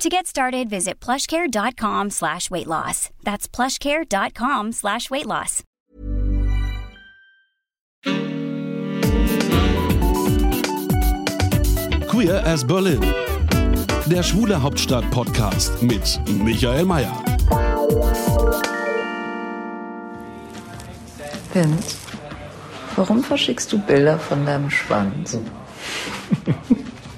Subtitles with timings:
[0.00, 3.10] To get started, visit plushcare.com slash weight loss.
[3.22, 5.62] That's plushcare.com slash weight loss.
[12.08, 13.02] Queer as Berlin.
[14.06, 17.12] Der Schwule Hauptstadt-Podcast mit Michael Mayer.
[21.52, 21.98] Vince,
[22.96, 25.38] warum verschickst du Bilder von deinem Schwanz?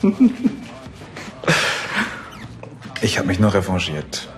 [3.03, 4.29] Ich habe mich nur revanchiert,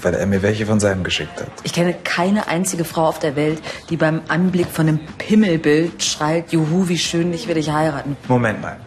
[0.00, 1.48] weil er mir welche von seinem geschickt hat.
[1.64, 6.50] Ich kenne keine einzige Frau auf der Welt, die beim Anblick von einem Pimmelbild schreit,
[6.50, 8.16] juhu, wie schön, ich will dich heiraten.
[8.26, 8.78] Moment mal.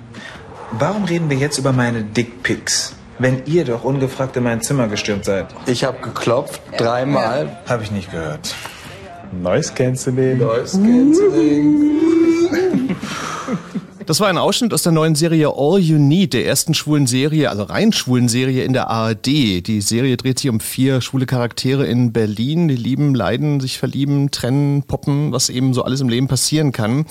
[0.72, 2.96] Warum reden wir jetzt über meine Dickpics?
[3.20, 5.46] Wenn ihr doch ungefragt in mein Zimmer gestürmt seid.
[5.68, 7.60] Ich habe geklopft, dreimal.
[7.68, 8.56] Habe ich nicht gehört.
[9.32, 10.40] Noise Cancelling.
[10.40, 12.00] Noise Cancelling.
[14.10, 17.48] Das war ein Ausschnitt aus der neuen Serie All You Need, der ersten schwulen Serie,
[17.52, 19.28] also rein schwulen Serie in der ARD.
[19.28, 24.32] Die Serie dreht sich um vier schwule Charaktere in Berlin, die lieben, leiden, sich verlieben,
[24.32, 27.06] trennen, poppen, was eben so alles im Leben passieren kann.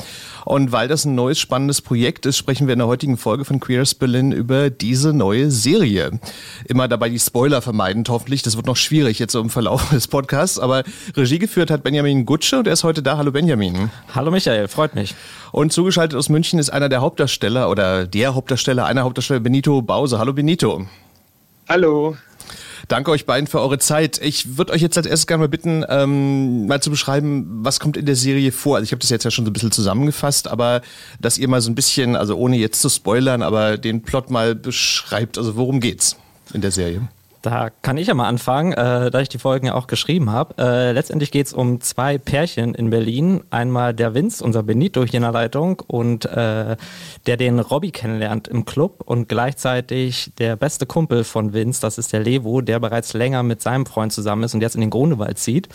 [0.45, 3.61] Und weil das ein neues, spannendes Projekt ist, sprechen wir in der heutigen Folge von
[3.61, 6.19] Queers Berlin über diese neue Serie.
[6.67, 8.43] Immer dabei die Spoiler vermeidend, hoffentlich.
[8.43, 10.59] Das wird noch schwierig jetzt so im Verlauf des Podcasts.
[10.59, 10.83] Aber
[11.17, 13.19] Regie geführt hat Benjamin Gutsche und er ist heute da.
[13.19, 13.93] Hallo Benjamin.
[14.13, 15.15] Hallo Michael, freut mich.
[15.53, 20.19] Und zugeschaltet aus München ist einer der Hauptdarsteller oder der Hauptdarsteller, einer Hauptdarsteller, Benito Bause.
[20.19, 20.87] Hallo Benito.
[21.69, 22.17] Hallo.
[22.87, 24.19] Danke euch beiden für eure Zeit.
[24.23, 27.97] Ich würde euch jetzt als erstes gerne mal bitten, ähm, mal zu beschreiben, was kommt
[27.97, 28.77] in der Serie vor.
[28.77, 30.81] Also ich habe das jetzt ja schon so ein bisschen zusammengefasst, aber
[31.21, 34.55] dass ihr mal so ein bisschen, also ohne jetzt zu spoilern, aber den Plot mal
[34.55, 35.37] beschreibt.
[35.37, 36.17] Also worum geht's
[36.55, 37.03] in der Serie?
[37.49, 40.55] Da kann ich ja mal anfangen, äh, da ich die Folgen ja auch geschrieben habe.
[40.59, 43.41] Äh, letztendlich geht es um zwei Pärchen in Berlin.
[43.49, 46.77] Einmal der Vince, unser Benito hier in der Leitung, und äh,
[47.27, 52.13] der den Robby kennenlernt im Club und gleichzeitig der beste Kumpel von Vince, das ist
[52.13, 55.39] der Levo, der bereits länger mit seinem Freund zusammen ist und jetzt in den Grunewald
[55.39, 55.71] zieht.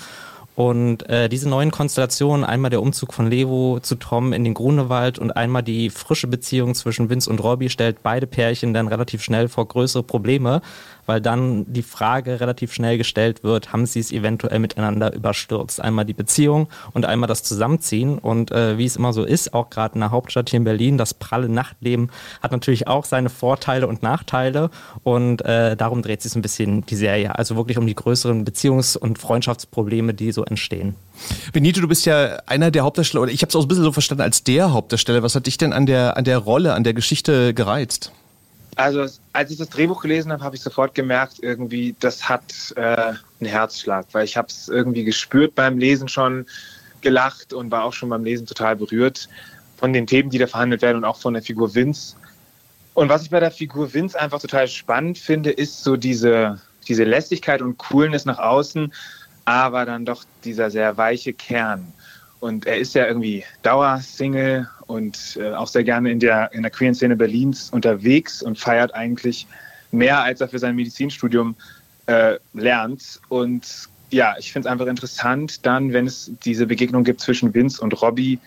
[0.56, 5.18] Und äh, diese neuen Konstellationen, einmal der Umzug von Levo zu Tom in den Grunewald
[5.18, 9.48] und einmal die frische Beziehung zwischen Vince und Robbie stellt beide Pärchen dann relativ schnell
[9.48, 10.62] vor größere Probleme,
[11.06, 15.82] weil dann die Frage relativ schnell gestellt wird, haben sie es eventuell miteinander überstürzt?
[15.82, 18.18] Einmal die Beziehung und einmal das Zusammenziehen.
[18.18, 20.98] Und äh, wie es immer so ist, auch gerade in der Hauptstadt hier in Berlin,
[20.98, 22.10] das pralle Nachtleben
[22.42, 24.70] hat natürlich auch seine Vorteile und Nachteile.
[25.04, 27.38] Und äh, darum dreht sich so ein bisschen die Serie.
[27.38, 30.96] Also wirklich um die größeren Beziehungs- und Freundschaftsprobleme, die so entstehen.
[31.52, 33.92] Benito, du bist ja einer der Hauptdarsteller, oder ich habe es auch ein bisschen so
[33.92, 35.24] verstanden als der Hauptdarsteller.
[35.24, 38.12] Was hat dich denn an der, an der Rolle, an der Geschichte gereizt?
[38.76, 42.82] Also als ich das Drehbuch gelesen habe, habe ich sofort gemerkt, irgendwie, das hat äh,
[42.82, 46.46] einen Herzschlag, weil ich habe es irgendwie gespürt beim Lesen schon,
[47.02, 49.30] gelacht und war auch schon beim Lesen total berührt
[49.78, 52.16] von den Themen, die da verhandelt werden und auch von der Figur Vince.
[52.94, 57.04] Und was ich bei der Figur Vince einfach total spannend finde, ist so diese, diese
[57.04, 58.94] Lässigkeit und Coolness nach außen,
[59.46, 61.92] aber dann doch dieser sehr weiche Kern.
[62.40, 66.72] Und er ist ja irgendwie Dauersingle und äh, auch sehr gerne in der, in der
[66.72, 69.48] queeren Szene Berlins unterwegs und feiert eigentlich
[69.92, 71.56] mehr, als er für sein Medizinstudium
[72.06, 73.20] äh, lernt.
[73.28, 77.82] Und ja, ich finde es einfach interessant, dann, wenn es diese Begegnung gibt zwischen Vince
[77.82, 78.40] und Robbie,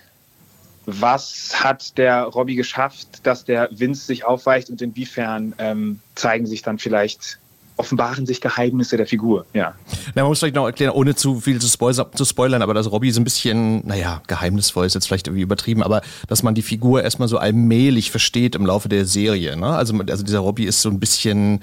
[0.86, 6.62] was hat der Robbie geschafft, dass der Vince sich aufweicht und inwiefern ähm, zeigen sich
[6.62, 7.40] dann vielleicht
[7.76, 9.74] offenbaren sich Geheimnisse der Figur, ja.
[10.14, 12.90] Na, man muss vielleicht noch erklären, ohne zu viel zu, spoil zu spoilern, aber dass
[12.90, 16.62] Robbie so ein bisschen, naja, geheimnisvoll ist jetzt vielleicht irgendwie übertrieben, aber dass man die
[16.62, 19.56] Figur erstmal so allmählich versteht im Laufe der Serie.
[19.56, 19.66] Ne?
[19.66, 21.60] Also, also dieser Robbie ist so ein bisschen,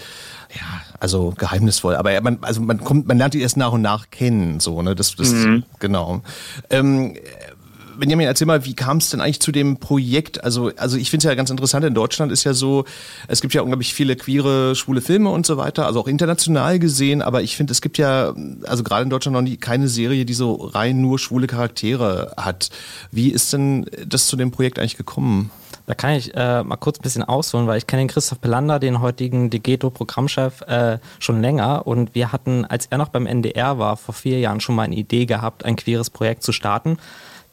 [0.53, 4.09] ja, also geheimnisvoll, aber man, also man kommt, man lernt ihn erst nach und nach
[4.12, 4.96] kennen, so, ne?
[4.96, 5.63] Das, das mhm.
[5.79, 6.22] genau.
[6.69, 7.16] Ähm,
[7.97, 10.43] Benjamin, erzähl mal, wie kam es denn eigentlich zu dem Projekt?
[10.43, 12.85] Also, also ich finde es ja ganz interessant, in Deutschland ist ja so,
[13.28, 17.22] es gibt ja unglaublich viele queere, schwule Filme und so weiter, also auch international gesehen,
[17.22, 18.34] aber ich finde, es gibt ja,
[18.66, 22.69] also gerade in Deutschland noch nie keine Serie, die so rein nur schwule Charaktere hat.
[23.11, 25.51] Wie ist denn das zu dem Projekt eigentlich gekommen?
[25.85, 28.79] Da kann ich äh, mal kurz ein bisschen ausholen, weil ich kenne den Christoph Pelander,
[28.79, 31.85] den heutigen Degeto-Programmchef, äh, schon länger.
[31.85, 34.96] Und wir hatten, als er noch beim NDR war, vor vier Jahren schon mal eine
[34.96, 36.97] Idee gehabt, ein queeres Projekt zu starten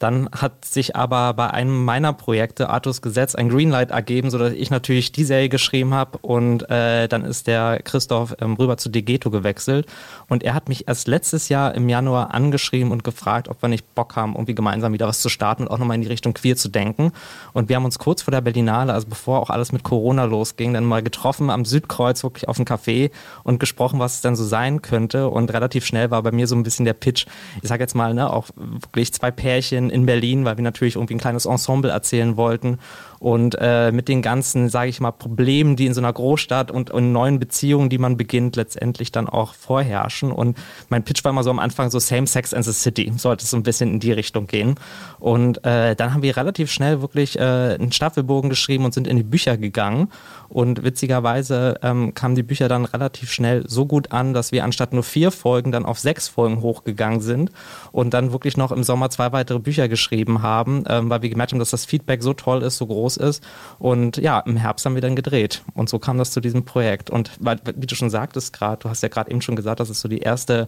[0.01, 4.71] Dann hat sich aber bei einem meiner Projekte, Artus Gesetz, ein Greenlight ergeben, sodass ich
[4.71, 9.29] natürlich die Serie geschrieben habe und äh, dann ist der Christoph ähm, rüber zu Degeto
[9.29, 9.85] gewechselt
[10.27, 13.93] und er hat mich erst letztes Jahr im Januar angeschrieben und gefragt, ob wir nicht
[13.93, 16.55] Bock haben, irgendwie gemeinsam wieder was zu starten und auch nochmal in die Richtung queer
[16.55, 17.11] zu denken.
[17.53, 20.73] Und wir haben uns kurz vor der Berlinale, also bevor auch alles mit Corona losging,
[20.73, 23.11] dann mal getroffen am Südkreuz, wirklich auf dem Café
[23.43, 25.29] und gesprochen, was es denn so sein könnte.
[25.29, 27.27] Und relativ schnell war bei mir so ein bisschen der Pitch,
[27.61, 31.15] ich sage jetzt mal, ne, auch wirklich zwei Pärchen in Berlin, weil wir natürlich irgendwie
[31.15, 32.79] ein kleines Ensemble erzählen wollten
[33.21, 36.89] und äh, mit den ganzen, sage ich mal, Problemen, die in so einer Großstadt und,
[36.89, 40.31] und neuen Beziehungen, die man beginnt, letztendlich dann auch vorherrschen.
[40.31, 40.57] Und
[40.89, 43.51] mein Pitch war immer so am Anfang so Same Sex and the City, sollte es
[43.51, 44.73] so ein bisschen in die Richtung gehen.
[45.19, 49.17] Und äh, dann haben wir relativ schnell wirklich äh, einen Staffelbogen geschrieben und sind in
[49.17, 50.09] die Bücher gegangen.
[50.49, 54.93] Und witzigerweise ähm, kamen die Bücher dann relativ schnell so gut an, dass wir anstatt
[54.93, 57.51] nur vier Folgen dann auf sechs Folgen hochgegangen sind
[57.93, 61.53] und dann wirklich noch im Sommer zwei weitere Bücher geschrieben haben, ähm, weil wir gemerkt
[61.53, 63.43] haben, dass das Feedback so toll ist, so groß ist.
[63.79, 65.63] Und ja, im Herbst haben wir dann gedreht.
[65.73, 67.09] Und so kam das zu diesem Projekt.
[67.09, 70.01] Und wie du schon sagtest gerade, du hast ja gerade eben schon gesagt, das ist
[70.01, 70.67] so die erste,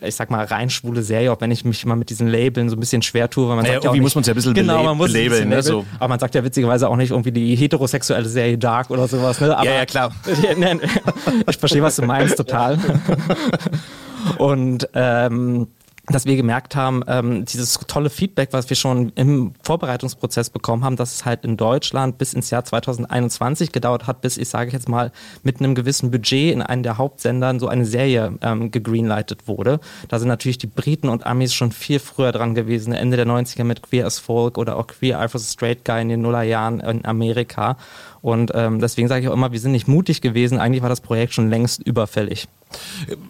[0.00, 2.76] ich sag mal, rein schwule Serie, auch wenn ich mich mal mit diesen Labeln so
[2.76, 4.32] ein bisschen schwer tue, weil man naja, sagt ja auch nicht, muss man es ja
[4.32, 5.48] ein bisschen genau, man muss labeln.
[5.48, 5.84] Ne, so.
[5.98, 9.40] Aber man sagt ja witzigerweise auch nicht irgendwie die heterosexuelle Serie Dark oder sowas.
[9.40, 9.56] Ne?
[9.56, 10.12] Aber, ja, ja, klar.
[11.48, 12.78] ich verstehe, was du meinst, total.
[14.38, 15.68] Und ähm,
[16.06, 20.96] dass wir gemerkt haben, ähm, dieses tolle Feedback, was wir schon im Vorbereitungsprozess bekommen haben,
[20.96, 24.88] dass es halt in Deutschland bis ins Jahr 2021 gedauert hat, bis ich sage jetzt
[24.88, 25.12] mal
[25.42, 29.80] mit einem gewissen Budget in einem der Hauptsendern so eine Serie ähm, gegreenlightet wurde.
[30.08, 33.64] Da sind natürlich die Briten und Amis schon viel früher dran gewesen, Ende der 90er
[33.64, 36.80] mit Queer as Folk oder auch Queer Eye for the Straight Guy in den Nullerjahren
[36.80, 37.78] in Amerika.
[38.24, 40.58] Und ähm, deswegen sage ich auch immer, wir sind nicht mutig gewesen.
[40.58, 42.48] Eigentlich war das Projekt schon längst überfällig.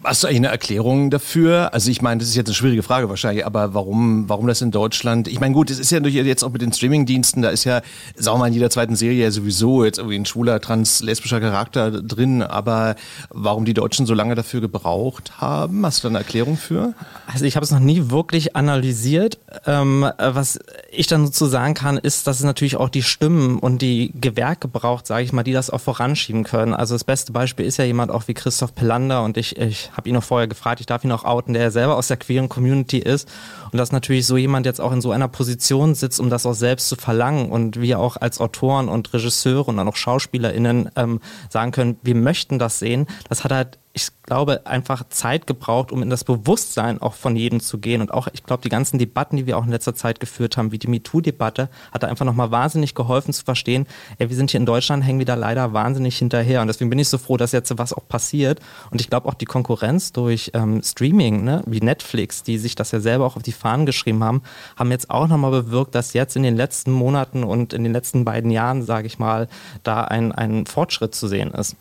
[0.04, 1.74] Hast du eigentlich eine Erklärung dafür?
[1.74, 4.70] Also ich meine, das ist jetzt eine schwierige Frage wahrscheinlich, aber warum, warum das in
[4.70, 5.28] Deutschland?
[5.28, 7.82] Ich meine, gut, es ist ja jetzt auch mit den Streamingdiensten, da ist ja,
[8.14, 11.40] sagen wir mal, in jeder zweiten Serie ja sowieso jetzt irgendwie ein schwuler, trans, lesbischer
[11.40, 12.94] Charakter drin, aber
[13.30, 15.84] warum die Deutschen so lange dafür gebraucht haben?
[15.84, 16.94] Hast du da eine Erklärung für?
[17.26, 19.38] Also ich habe es noch nie wirklich analysiert.
[19.66, 20.58] Ähm, was
[20.90, 24.68] ich dann so sagen kann, ist, dass es natürlich auch die Stimmen und die Gewerke
[24.68, 26.74] braucht, sage ich mal, die das auch voranschieben können.
[26.74, 30.08] Also das beste Beispiel ist ja jemand auch wie Christoph Pelander und ich, ich habe
[30.08, 32.98] ihn noch vorher gefragt, ich darf ihn auch outen, der selber aus der queeren Community
[32.98, 33.28] ist
[33.72, 36.54] und dass natürlich so jemand jetzt auch in so einer Position sitzt, um das auch
[36.54, 41.20] selbst zu verlangen und wir auch als Autoren und Regisseure und dann auch SchauspielerInnen ähm,
[41.48, 46.02] sagen können, wir möchten das sehen, das hat halt ich glaube, einfach Zeit gebraucht, um
[46.02, 48.00] in das Bewusstsein auch von jedem zu gehen.
[48.00, 50.72] Und auch, ich glaube, die ganzen Debatten, die wir auch in letzter Zeit geführt haben,
[50.72, 53.86] wie die MeToo-Debatte, hat da einfach nochmal wahnsinnig geholfen zu verstehen,
[54.18, 56.60] ey, wir sind hier in Deutschland, hängen wieder leider wahnsinnig hinterher.
[56.60, 58.58] Und deswegen bin ich so froh, dass jetzt was auch passiert.
[58.90, 62.90] Und ich glaube auch die Konkurrenz durch ähm, Streaming, ne, wie Netflix, die sich das
[62.90, 64.42] ja selber auch auf die Fahnen geschrieben haben,
[64.76, 68.24] haben jetzt auch nochmal bewirkt, dass jetzt in den letzten Monaten und in den letzten
[68.24, 69.46] beiden Jahren, sage ich mal,
[69.84, 71.76] da ein, ein Fortschritt zu seden ist.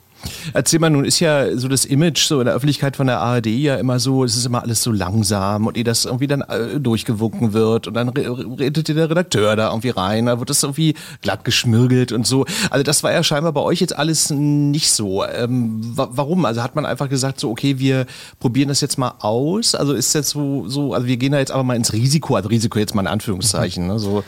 [0.53, 3.47] Erzähl mal, nun ist ja so das Image so in der Öffentlichkeit von der ARD
[3.47, 6.79] ja immer so, es ist immer alles so langsam und ehe das irgendwie dann äh,
[6.79, 11.43] durchgewunken wird und dann redet der Redakteur da irgendwie rein, da wird das irgendwie glatt
[11.43, 12.45] geschmirgelt und so.
[12.69, 15.25] Also das war ja scheinbar bei euch jetzt alles nicht so.
[15.25, 16.45] Ähm, warum?
[16.45, 18.05] Also hat man einfach gesagt so, okay, wir
[18.39, 19.75] probieren das jetzt mal aus?
[19.75, 22.49] Also ist jetzt so, so also wir gehen da jetzt aber mal ins Risiko, also
[22.49, 23.99] Risiko jetzt mal in Anführungszeichen, ne?
[23.99, 24.23] so.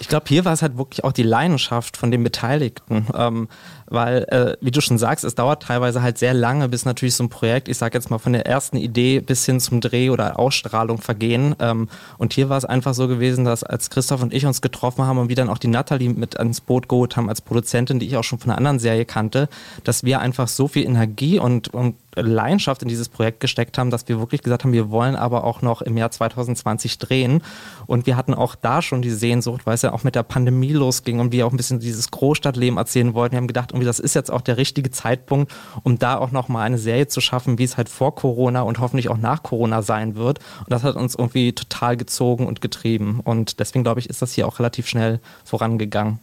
[0.00, 3.06] Ich glaube, hier war es halt wirklich auch die Leidenschaft von den Beteiligten.
[3.14, 3.48] Ähm,
[3.90, 7.24] weil, äh, wie du schon sagst, es dauert teilweise halt sehr lange, bis natürlich so
[7.24, 10.38] ein Projekt, ich sag jetzt mal von der ersten Idee bis hin zum Dreh oder
[10.38, 11.54] Ausstrahlung vergehen.
[11.58, 11.88] Ähm,
[12.18, 15.18] und hier war es einfach so gewesen, dass als Christoph und ich uns getroffen haben
[15.18, 18.16] und wir dann auch die Natalie mit ans Boot geholt haben als Produzentin, die ich
[18.16, 19.48] auch schon von einer anderen Serie kannte,
[19.84, 24.08] dass wir einfach so viel Energie und, und Leidenschaft in dieses Projekt gesteckt haben, dass
[24.08, 27.42] wir wirklich gesagt haben, wir wollen aber auch noch im Jahr 2020 drehen.
[27.86, 30.72] Und wir hatten auch da schon die Sehnsucht, weil es ja auch mit der Pandemie
[30.72, 33.32] losging und wir auch ein bisschen dieses Großstadtleben erzählen wollten.
[33.32, 35.52] Wir haben gedacht, irgendwie das ist jetzt auch der richtige Zeitpunkt,
[35.84, 39.08] um da auch nochmal eine Serie zu schaffen, wie es halt vor Corona und hoffentlich
[39.08, 40.40] auch nach Corona sein wird.
[40.60, 43.20] Und das hat uns irgendwie total gezogen und getrieben.
[43.22, 46.18] Und deswegen glaube ich, ist das hier auch relativ schnell vorangegangen.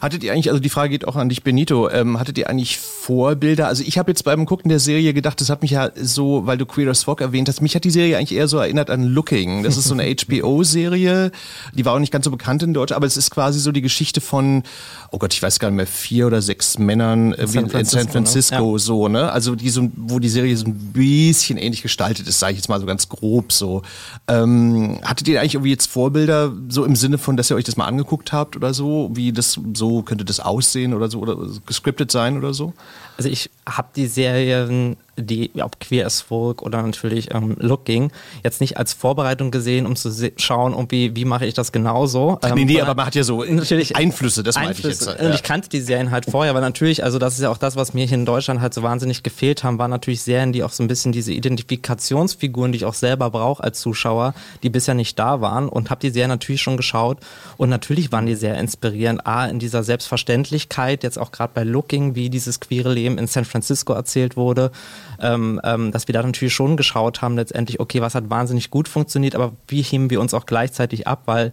[0.00, 2.78] Hattet ihr eigentlich, also die Frage geht auch an dich, Benito, ähm, hattet ihr eigentlich
[2.78, 3.68] Vorbilder?
[3.68, 6.58] Also ich habe jetzt beim Gucken der Serie gedacht, das hat mich ja so, weil
[6.58, 9.04] du Queer as Folk erwähnt hast, mich hat die Serie eigentlich eher so erinnert an
[9.04, 9.62] Looking.
[9.62, 11.30] Das ist so eine HBO-Serie,
[11.72, 13.82] die war auch nicht ganz so bekannt in Deutsch, aber es ist quasi so die
[13.82, 14.62] Geschichte von,
[15.10, 18.04] oh Gott, ich weiß gar nicht mehr, vier oder sechs Männern in, San Francisco, in
[18.04, 18.78] San Francisco ne?
[18.78, 19.32] so, ne?
[19.32, 22.68] Also die so, wo die Serie so ein bisschen ähnlich gestaltet ist, sage ich jetzt
[22.68, 23.82] mal so ganz grob so.
[24.28, 27.76] Ähm, hattet ihr eigentlich irgendwie jetzt Vorbilder so im Sinne von, dass ihr euch das
[27.76, 32.10] mal angeguckt habt oder so, wie das so könnte das aussehen oder so oder gescriptet
[32.10, 32.72] sein oder so?
[33.16, 38.10] Also ich habe die Serien, die ob Queer as Folk oder natürlich ähm, Looking,
[38.42, 42.38] jetzt nicht als Vorbereitung gesehen, um zu schauen, irgendwie, wie mache ich das genauso.
[42.42, 45.06] Ähm, nee, nee, aber man hat ja so natürlich Einflüsse, das meinte ich jetzt.
[45.06, 45.26] Ja.
[45.26, 47.76] Und ich kannte die Serien halt vorher, aber natürlich, also das ist ja auch das,
[47.76, 50.72] was mir hier in Deutschland halt so wahnsinnig gefehlt haben, waren natürlich Serien, die auch
[50.72, 55.18] so ein bisschen diese Identifikationsfiguren, die ich auch selber brauche als Zuschauer, die bisher nicht
[55.18, 57.18] da waren und habe die Serien natürlich schon geschaut
[57.56, 59.26] und natürlich waren die sehr inspirierend.
[59.26, 63.44] A, in dieser Selbstverständlichkeit, jetzt auch gerade bei Looking, wie dieses queere Leben in San
[63.44, 64.70] Francisco erzählt wurde,
[65.20, 68.88] ähm, ähm, dass wir da natürlich schon geschaut haben, letztendlich, okay, was hat wahnsinnig gut
[68.88, 71.52] funktioniert, aber wie heben wir uns auch gleichzeitig ab, weil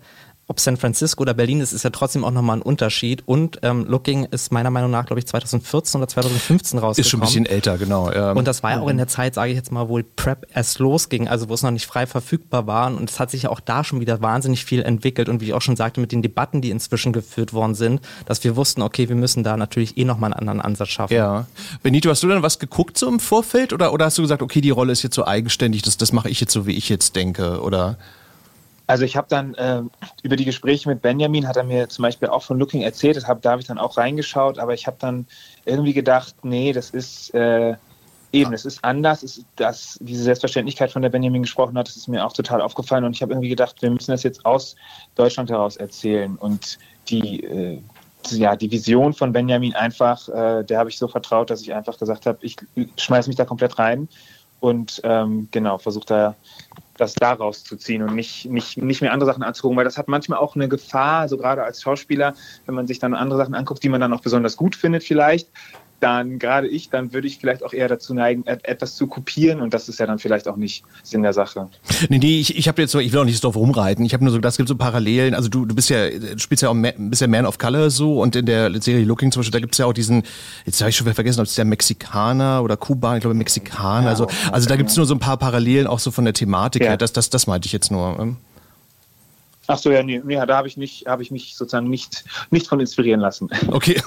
[0.51, 3.23] ob San Francisco oder Berlin ist, ist ja trotzdem auch nochmal ein Unterschied.
[3.25, 7.05] Und ähm, Looking ist meiner Meinung nach, glaube ich, 2014 oder 2015 rausgekommen.
[7.05, 8.11] Ist schon ein bisschen älter, genau.
[8.11, 8.33] Ja.
[8.33, 10.79] Und das war ja auch in der Zeit, sage ich jetzt mal, wo Prep erst
[10.79, 12.87] losging, also wo es noch nicht frei verfügbar war.
[12.93, 15.29] Und es hat sich ja auch da schon wieder wahnsinnig viel entwickelt.
[15.29, 18.43] Und wie ich auch schon sagte, mit den Debatten, die inzwischen geführt worden sind, dass
[18.43, 21.13] wir wussten, okay, wir müssen da natürlich eh nochmal einen anderen Ansatz schaffen.
[21.13, 21.47] Ja.
[21.81, 23.71] Benito, hast du denn was geguckt so im Vorfeld?
[23.71, 26.27] Oder, oder hast du gesagt, okay, die Rolle ist jetzt so eigenständig, das, das mache
[26.27, 27.61] ich jetzt so, wie ich jetzt denke?
[27.61, 27.97] Oder...
[28.91, 29.83] Also ich habe dann äh,
[30.21, 33.25] über die Gespräche mit Benjamin, hat er mir zum Beispiel auch von Looking erzählt, das
[33.25, 35.25] hab, da habe ich dann auch reingeschaut, aber ich habe dann
[35.63, 37.75] irgendwie gedacht, nee, das ist äh,
[38.33, 42.09] eben, es ist anders, ist das, diese Selbstverständlichkeit, von der Benjamin gesprochen hat, das ist
[42.09, 44.75] mir auch total aufgefallen und ich habe irgendwie gedacht, wir müssen das jetzt aus
[45.15, 47.81] Deutschland heraus erzählen und die, äh,
[48.31, 51.97] ja, die Vision von Benjamin einfach, äh, der habe ich so vertraut, dass ich einfach
[51.97, 52.57] gesagt habe, ich
[52.97, 54.09] schmeiße mich da komplett rein
[54.59, 56.35] und ähm, genau, versuche da
[57.01, 60.07] das daraus zu ziehen und nicht, nicht, nicht mehr andere Sachen anzugucken, weil das hat
[60.07, 62.35] manchmal auch eine Gefahr, so gerade als Schauspieler,
[62.67, 65.49] wenn man sich dann andere Sachen anguckt, die man dann auch besonders gut findet vielleicht,
[66.01, 69.73] dann gerade ich, dann würde ich vielleicht auch eher dazu neigen, etwas zu kopieren und
[69.73, 71.69] das ist ja dann vielleicht auch nicht Sinn der Sache.
[72.09, 74.23] Nee, nee, ich, ich habe jetzt so, ich will auch nicht drauf rumreiten, ich habe
[74.23, 76.75] nur so, das gibt so Parallelen, also du, du bist ja, du spielst ja auch,
[76.97, 79.75] bist ja Man of Color so und in der Serie Looking zum Beispiel, da gibt
[79.75, 80.23] es ja auch diesen,
[80.65, 84.05] jetzt habe ich schon wieder vergessen, ob es der Mexikaner oder Kuban, ich glaube Mexikaner,
[84.05, 86.33] ja, also, also da gibt es nur so ein paar Parallelen auch so von der
[86.33, 86.89] Thematik ja.
[86.89, 88.35] her, das, das, das meinte ich jetzt nur.
[89.71, 92.67] Ach so, ja, nee, nee da habe ich, nicht, hab ich mich sozusagen nicht, nicht
[92.67, 93.49] von inspirieren lassen.
[93.67, 94.01] Okay.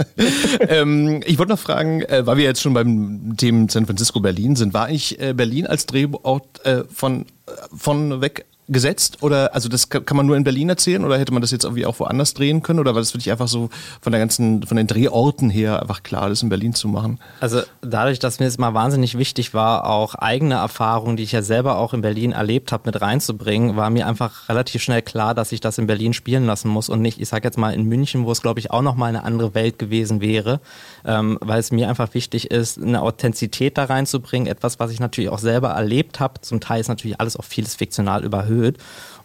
[0.60, 4.56] ähm, ich wollte noch fragen, äh, weil wir jetzt schon beim Thema San Francisco Berlin
[4.56, 9.18] sind, war ich äh, Berlin als Drehort äh, von, äh, von weg gesetzt?
[9.22, 11.86] Oder also das kann man nur in Berlin erzählen oder hätte man das jetzt irgendwie
[11.86, 12.80] auch woanders drehen können?
[12.80, 13.70] Oder war das wirklich einfach so
[14.00, 17.18] von der ganzen, von den Drehorten her einfach klar, das in Berlin zu machen?
[17.40, 21.42] Also dadurch, dass mir es mal wahnsinnig wichtig war, auch eigene Erfahrungen, die ich ja
[21.42, 25.52] selber auch in Berlin erlebt habe, mit reinzubringen, war mir einfach relativ schnell klar, dass
[25.52, 28.24] ich das in Berlin spielen lassen muss und nicht, ich sag jetzt mal in München,
[28.24, 30.60] wo es glaube ich auch nochmal eine andere Welt gewesen wäre,
[31.04, 35.30] ähm, weil es mir einfach wichtig ist, eine Authentizität da reinzubringen, etwas, was ich natürlich
[35.30, 36.40] auch selber erlebt habe.
[36.40, 38.78] Zum Teil ist natürlich alles auch vieles fiktional überhöht erhöht.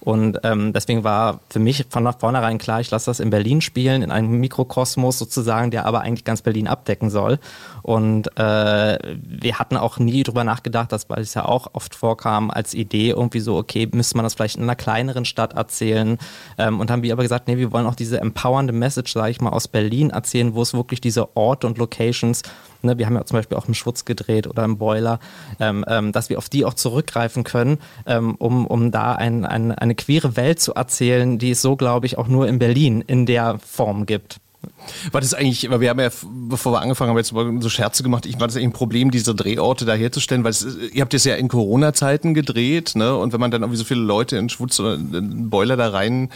[0.04, 4.02] Und ähm, deswegen war für mich von vornherein klar, ich lasse das in Berlin spielen,
[4.02, 7.38] in einem Mikrokosmos sozusagen, der aber eigentlich ganz Berlin abdecken soll.
[7.84, 12.50] Und äh, wir hatten auch nie drüber nachgedacht, dass, weil es ja auch oft vorkam,
[12.50, 16.18] als Idee irgendwie so, okay, müsste man das vielleicht in einer kleineren Stadt erzählen.
[16.58, 19.42] Ähm, und haben wir aber gesagt, nee, wir wollen auch diese empowernde Message, sage ich
[19.42, 22.42] mal, aus Berlin erzählen, wo es wirklich diese Orte und Locations
[22.84, 25.20] Ne, wir haben ja zum Beispiel auch im Schwutz gedreht oder im Boiler,
[25.60, 27.78] ähm, ähm, dass wir auf die auch zurückgreifen können,
[28.08, 32.06] ähm, um, um da ein, ein, eine queere Welt zu erzählen, die es so, glaube
[32.06, 34.38] ich, auch nur in Berlin in der Form gibt.
[35.12, 36.10] War das eigentlich, weil wir haben ja,
[36.48, 37.34] bevor wir angefangen haben, jetzt
[37.64, 40.66] so Scherze gemacht, ich war das eigentlich ein Problem, diese Drehorte da herzustellen, weil es,
[40.94, 43.16] ihr habt das ja in Corona-Zeiten gedreht, ne?
[43.16, 46.30] Und wenn man dann irgendwie so viele Leute in Schwutz oder in Boiler da rein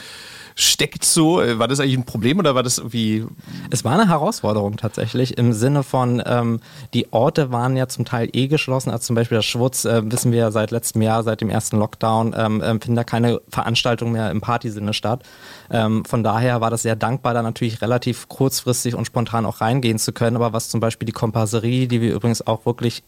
[0.56, 1.38] steckt so?
[1.38, 3.26] War das eigentlich ein Problem oder war das irgendwie?
[3.70, 6.62] Es war eine Herausforderung tatsächlich im Sinne von, ähm,
[6.94, 8.90] die Orte waren ja zum Teil eh geschlossen.
[8.90, 11.78] Also zum Beispiel das Schwutz, äh, wissen wir ja seit letztem Jahr, seit dem ersten
[11.78, 15.24] Lockdown, ähm, äh, finden da keine Veranstaltungen mehr im Partysinne statt.
[15.70, 20.00] Ähm, von daher war das sehr dankbar, da natürlich relativ kurzfristig und spontan auch reingehen
[20.00, 20.38] zu können.
[20.38, 23.04] Aber was zum Beispiel die Komparserie, die wir übrigens auch wirklich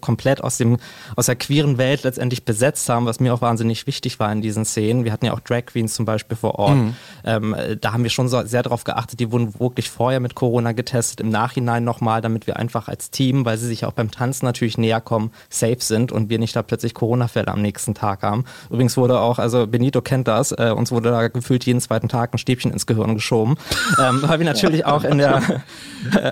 [0.00, 0.76] komplett aus dem
[1.16, 4.64] aus der queeren Welt letztendlich besetzt haben, was mir auch wahnsinnig wichtig war in diesen
[4.64, 5.04] Szenen.
[5.04, 6.76] Wir hatten ja auch Drag Queens zum Beispiel vor Ort.
[6.76, 6.91] Mhm.
[7.24, 9.20] Ähm, da haben wir schon so sehr darauf geachtet.
[9.20, 13.44] Die wurden wirklich vorher mit Corona getestet, im Nachhinein nochmal, damit wir einfach als Team,
[13.44, 16.62] weil sie sich auch beim Tanzen natürlich näher kommen, safe sind und wir nicht da
[16.62, 18.44] plötzlich Corona-Fälle am nächsten Tag haben.
[18.70, 22.34] Übrigens wurde auch, also Benito kennt das, äh, uns wurde da gefühlt jeden zweiten Tag
[22.34, 23.56] ein Stäbchen ins Gehirn geschoben,
[23.98, 25.42] ähm, weil wir natürlich auch in der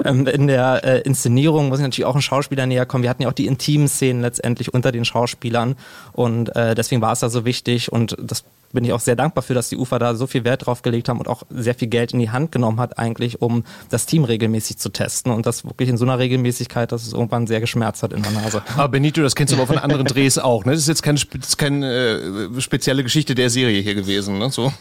[0.05, 3.03] äh, in der äh, Inszenierung muss ich natürlich auch ein Schauspieler näher kommen.
[3.03, 5.77] Wir hatten ja auch die intimen Szenen letztendlich unter den Schauspielern
[6.13, 9.43] und äh, deswegen war es da so wichtig und das bin ich auch sehr dankbar
[9.43, 11.89] für, dass die UFA da so viel Wert drauf gelegt haben und auch sehr viel
[11.89, 15.65] Geld in die Hand genommen hat, eigentlich, um das Team regelmäßig zu testen und das
[15.65, 18.63] wirklich in so einer Regelmäßigkeit, dass es irgendwann sehr geschmerzt hat in der Nase.
[18.77, 20.73] Aber Benito, das kennst du aber von anderen Drehs auch, ne?
[20.73, 21.21] Das ist jetzt keine,
[21.57, 24.51] keine äh, spezielle Geschichte der Serie hier gewesen, ne?
[24.51, 24.73] So.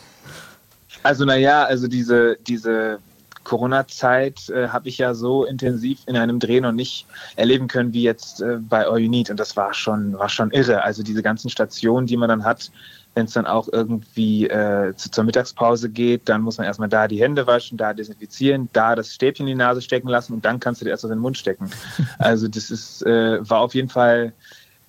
[1.02, 3.00] Also naja, also diese, diese
[3.44, 8.04] Corona-Zeit äh, habe ich ja so intensiv in einem Dreh noch nicht erleben können wie
[8.04, 9.30] jetzt äh, bei All You Need.
[9.30, 10.84] Und das war schon, war schon irre.
[10.84, 12.72] Also diese ganzen Stationen, die man dann hat,
[13.20, 17.06] wenn es dann auch irgendwie äh, zu, zur Mittagspause geht, dann muss man erstmal da
[17.08, 20.62] die Hände waschen, da desinfizieren, da das Stäbchen in die Nase stecken lassen und dann
[20.62, 21.70] kannst du dir erst in den Mund stecken.
[22.18, 24.34] Also das ist, äh, war auf jeden Fall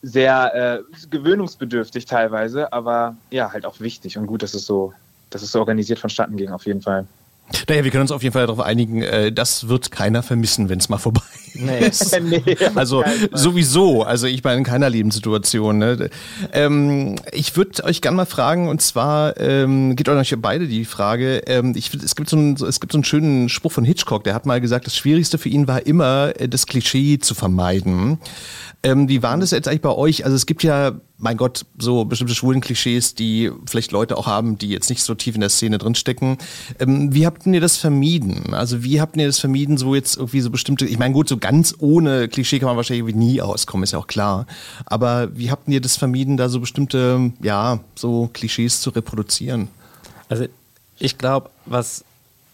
[0.02, 4.92] sehr äh, gewöhnungsbedürftig teilweise, aber ja, halt auch wichtig und gut, dass es so,
[5.30, 7.06] dass es so organisiert vonstatten ging, auf jeden Fall.
[7.68, 10.78] Naja, wir können uns auf jeden Fall darauf einigen, äh, das wird keiner vermissen, wenn
[10.78, 11.22] es mal vorbei
[11.54, 11.86] Nee.
[11.86, 12.18] ist.
[12.30, 13.02] Nee, also
[13.32, 15.78] sowieso, also ich meine in keiner Lebenssituation.
[15.78, 16.10] Ne?
[16.52, 21.42] Ähm, ich würde euch gerne mal fragen, und zwar ähm, geht euch beide die Frage,
[21.46, 24.34] ähm, ich, es, gibt so einen, es gibt so einen schönen Spruch von Hitchcock, der
[24.34, 28.18] hat mal gesagt, das Schwierigste für ihn war immer, äh, das Klischee zu vermeiden.
[28.82, 30.24] Ähm, wie waren das jetzt eigentlich bei euch?
[30.24, 34.58] Also es gibt ja, mein Gott, so bestimmte schwulen Klischees, die vielleicht Leute auch haben,
[34.58, 36.38] die jetzt nicht so tief in der Szene drinstecken.
[36.78, 38.54] Ähm, wie habt ihr das vermieden?
[38.54, 41.36] Also wie habt ihr das vermieden, so jetzt irgendwie so bestimmte, ich meine gut, so
[41.36, 44.46] ganz ohne Klischee kann man wahrscheinlich nie auskommen, ist ja auch klar.
[44.86, 49.68] Aber wie habt ihr das vermieden, da so bestimmte, ja, so Klischees zu reproduzieren?
[50.28, 50.46] Also
[50.98, 52.04] ich glaube, was,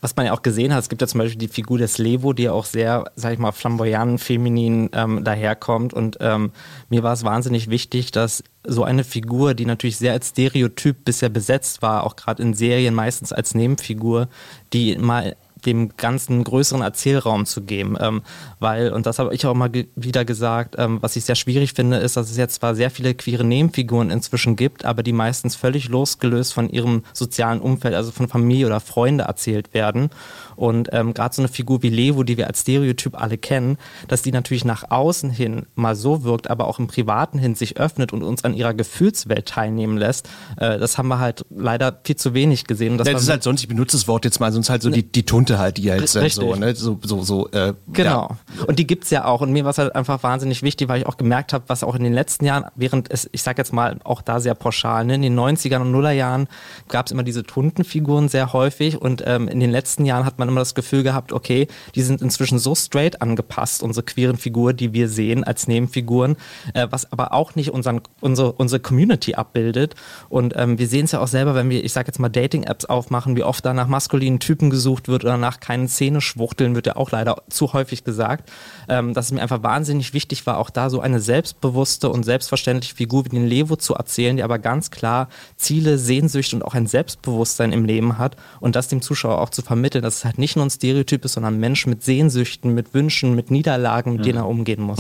[0.01, 2.33] was man ja auch gesehen hat, es gibt ja zum Beispiel die Figur des Levo,
[2.33, 5.95] die ja auch sehr, sag ich mal, flamboyant, feminin ähm, daherkommt.
[5.95, 6.53] Und ähm,
[6.91, 11.29] mir war es wahnsinnig wichtig, dass so eine Figur, die natürlich sehr als Stereotyp bisher
[11.29, 14.29] besetzt war, auch gerade in Serien meistens als Nebenfigur,
[14.73, 17.97] die mal dem ganzen größeren Erzählraum zu geben.
[18.01, 18.23] Ähm,
[18.61, 21.73] weil, und das habe ich auch mal ge wieder gesagt, ähm, was ich sehr schwierig
[21.73, 25.57] finde, ist, dass es jetzt zwar sehr viele queere Nebenfiguren inzwischen gibt, aber die meistens
[25.57, 30.11] völlig losgelöst von ihrem sozialen Umfeld, also von Familie oder Freunde erzählt werden.
[30.57, 34.23] Und ähm, gerade so eine Figur wie Levo, die wir als Stereotyp alle kennen, dass
[34.23, 38.13] die natürlich nach außen hin mal so wirkt, aber auch im Privaten hin sich öffnet
[38.13, 42.35] und uns an ihrer Gefühlswelt teilnehmen lässt, äh, das haben wir halt leider viel zu
[42.35, 42.93] wenig gesehen.
[42.93, 44.83] Und das, Ja, das ist halt sonst, ich benutze das Wort jetzt mal, sonst halt
[44.83, 46.35] so die, die Tunte halt, die halt Richtig.
[46.35, 46.75] so, ne?
[46.75, 48.37] So, so, so, äh, Genau.
[48.67, 49.41] Und die gibt's ja auch.
[49.41, 51.95] Und mir war es halt einfach wahnsinnig wichtig, weil ich auch gemerkt habe, was auch
[51.95, 55.15] in den letzten Jahren, während es, ich sag jetzt mal auch da sehr pauschal, ne,
[55.15, 56.49] in den 90ern und Nullerjahren
[56.89, 59.01] gab's immer diese Tuntenfiguren sehr häufig.
[59.01, 62.23] Und ähm, in den letzten Jahren hat man immer das Gefühl gehabt, okay, die sind
[62.23, 66.37] inzwischen so straight angepasst, unsere queeren Figuren, die wir sehen als Nebenfiguren,
[66.75, 69.95] äh, was aber auch nicht unseren, unsere, unsere Community abbildet.
[70.29, 72.85] Und ähm, wir sehen es ja auch selber, wenn wir, ich sag jetzt mal, Dating-Apps
[72.85, 76.97] aufmachen, wie oft da nach maskulinen Typen gesucht wird oder nach keinen Szene-Schwuchteln, wird ja
[76.97, 78.51] auch leider zu häufig gesagt,
[78.89, 82.95] ähm, dass es mir einfach wahnsinnig wichtig war, auch da so eine selbstbewusste und selbstverständliche
[82.95, 86.87] Figur wie den Levo zu erzählen, die aber ganz klar Ziele, Sehnsüchte und auch ein
[86.87, 90.57] Selbstbewusstsein im Leben hat und das dem Zuschauer auch zu vermitteln, dass es halt nicht
[90.57, 94.39] nur ein Stereotyp ist, sondern ein Mensch mit Sehnsüchten, mit Wünschen, mit Niederlagen, mit denen
[94.39, 94.99] er umgehen muss.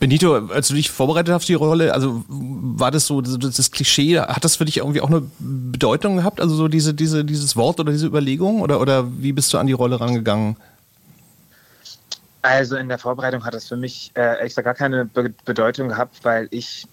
[0.00, 3.70] Benito, als du dich vorbereitet hast auf die Rolle, also war das so das, das
[3.70, 7.56] Klischee, hat das für dich irgendwie auch eine Bedeutung gehabt, also so diese, diese, dieses
[7.56, 10.56] Wort oder diese Überlegung oder, oder wie bist du an die Rolle rangegangen?
[12.42, 16.18] Also in der Vorbereitung hat das für mich äh, extra gar keine Be Bedeutung gehabt,
[16.24, 16.86] weil ich,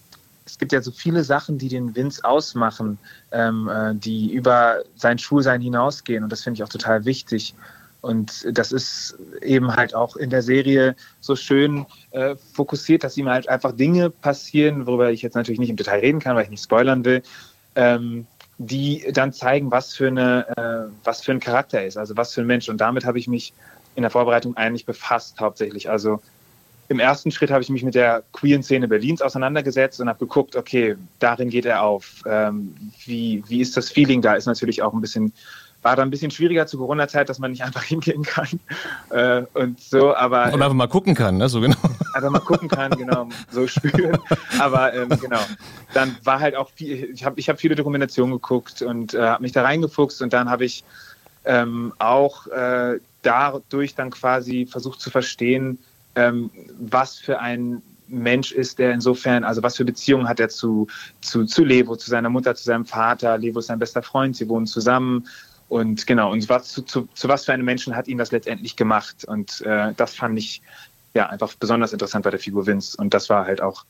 [0.52, 2.98] es gibt ja so viele Sachen, die den Vince ausmachen,
[3.30, 7.54] ähm, äh, die über sein Schulsein hinausgehen und das finde ich auch total wichtig.
[8.02, 13.30] Und das ist eben halt auch in der Serie so schön äh, fokussiert, dass ihm
[13.30, 16.50] halt einfach Dinge passieren, worüber ich jetzt natürlich nicht im Detail reden kann, weil ich
[16.50, 17.22] nicht spoilern will,
[17.74, 18.26] ähm,
[18.58, 22.34] die dann zeigen, was für, eine, äh, was für ein Charakter er ist, also was
[22.34, 22.68] für ein Mensch.
[22.68, 23.54] Und damit habe ich mich
[23.94, 25.88] in der Vorbereitung eigentlich befasst hauptsächlich.
[25.88, 26.20] Also
[26.92, 30.56] im ersten Schritt habe ich mich mit der queeren Szene Berlins auseinandergesetzt und habe geguckt,
[30.56, 32.22] okay, darin geht er auf.
[32.26, 32.74] Ähm,
[33.04, 34.34] wie, wie ist das Feeling da?
[34.34, 35.32] Ist natürlich auch ein bisschen,
[35.80, 38.60] war da ein bisschen schwieriger zu Corona-Zeit, dass man nicht einfach hingehen kann
[39.10, 41.48] äh, und so, aber Und einfach mal gucken kann, ne?
[41.48, 41.76] So genau.
[42.14, 44.18] einfach mal gucken kann, genau, so spüren.
[44.60, 45.40] Aber ähm, genau,
[45.94, 49.42] dann war halt auch viel, ich habe ich hab viele Dokumentationen geguckt und äh, habe
[49.42, 50.84] mich da reingefuchst und dann habe ich
[51.44, 55.78] ähm, auch äh, dadurch dann quasi versucht zu verstehen,
[56.14, 60.86] ähm, was für ein Mensch ist der insofern, also was für Beziehungen hat er zu,
[61.22, 63.38] zu, zu Levo, zu seiner Mutter, zu seinem Vater.
[63.38, 65.26] Levo ist sein bester Freund, sie wohnen zusammen.
[65.68, 68.76] Und genau, und was, zu, zu, zu was für einem Menschen hat ihn das letztendlich
[68.76, 69.24] gemacht?
[69.24, 70.60] Und äh, das fand ich
[71.14, 72.96] ja einfach besonders interessant bei der Figur Vince.
[72.98, 73.86] Und das war halt auch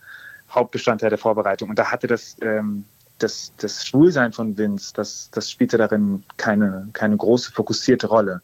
[0.50, 1.70] Hauptbestandteil der Vorbereitung.
[1.70, 2.84] Und da hatte das, ähm,
[3.18, 8.42] das, das Schwulsein von Vince, das, das spielte darin keine, keine große fokussierte Rolle.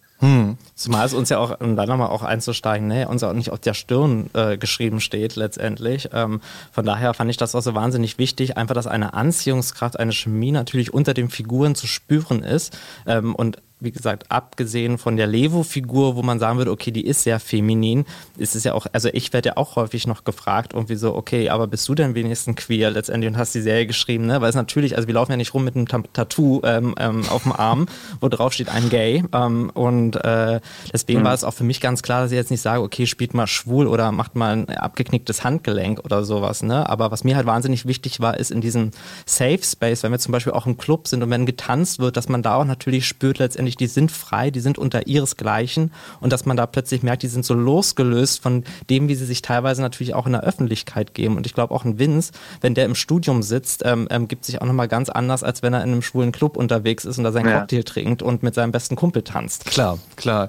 [0.75, 3.61] Zumal es uns ja auch, um da nochmal auch einzusteigen, ne, uns auch nicht auf
[3.61, 6.11] der Stirn äh, geschrieben steht letztendlich.
[6.13, 6.41] Ähm,
[6.73, 10.51] von daher fand ich das auch so wahnsinnig wichtig, einfach, dass eine Anziehungskraft, eine Chemie
[10.51, 12.77] natürlich unter den Figuren zu spüren ist.
[13.07, 17.23] Ähm, und wie gesagt, abgesehen von der Levo-Figur, wo man sagen würde, okay, die ist
[17.23, 18.05] sehr feminin,
[18.37, 21.49] ist es ja auch, also ich werde ja auch häufig noch gefragt, irgendwie so, okay,
[21.49, 24.41] aber bist du denn wenigstens queer letztendlich und hast die Serie geschrieben, ne?
[24.41, 27.45] Weil es natürlich, also wir laufen ja nicht rum mit einem Tattoo ähm, ähm, auf
[27.45, 27.87] dem Arm,
[28.21, 29.25] wo drauf steht ein Gay.
[29.33, 30.61] Ähm, und äh,
[30.93, 31.25] deswegen mhm.
[31.25, 33.47] war es auch für mich ganz klar, dass ich jetzt nicht sage, okay, spielt mal
[33.47, 36.89] schwul oder macht mal ein abgeknicktes Handgelenk oder sowas, ne?
[36.89, 38.91] Aber was mir halt wahnsinnig wichtig war, ist in diesem
[39.27, 42.29] Safe Space, wenn wir zum Beispiel auch im Club sind und wenn getanzt wird, dass
[42.29, 46.33] man da auch natürlich spürt letztendlich, letztendlich, die sind frei, die sind unter ihresgleichen und
[46.33, 49.83] dass man da plötzlich merkt, die sind so losgelöst von dem, wie sie sich teilweise
[49.83, 51.37] natürlich auch in der Öffentlichkeit geben.
[51.37, 54.61] Und ich glaube auch ein Vince, wenn der im Studium sitzt, ähm, ähm, gibt sich
[54.61, 57.33] auch nochmal ganz anders, als wenn er in einem schwulen Club unterwegs ist und da
[57.33, 57.61] seinen ja.
[57.61, 59.67] Cocktail trinkt und mit seinem besten Kumpel tanzt.
[59.67, 60.49] Klar, klar.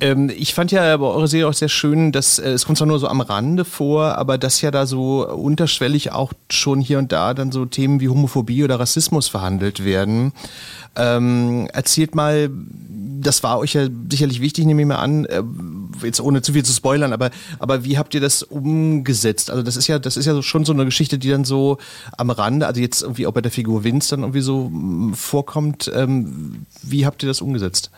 [0.00, 2.88] Ähm, ich fand ja bei eurer Serie auch sehr schön, dass äh, es kommt zwar
[2.88, 7.12] nur so am Rande vor, aber dass ja da so unterschwellig auch schon hier und
[7.12, 10.32] da dann so Themen wie Homophobie oder Rassismus verhandelt werden.
[10.98, 12.48] Ähm, erzählt mal,
[13.20, 15.42] das war euch ja sicherlich wichtig, nehme ich mal an, äh,
[16.02, 19.50] jetzt ohne zu viel zu spoilern, aber, aber wie habt ihr das umgesetzt?
[19.50, 21.78] Also das ist ja, das ist ja schon so eine Geschichte, die dann so
[22.16, 25.90] am Rande, also jetzt irgendwie auch bei der Figur Vince dann irgendwie so mm, vorkommt.
[25.94, 27.90] Ähm, wie habt ihr das umgesetzt?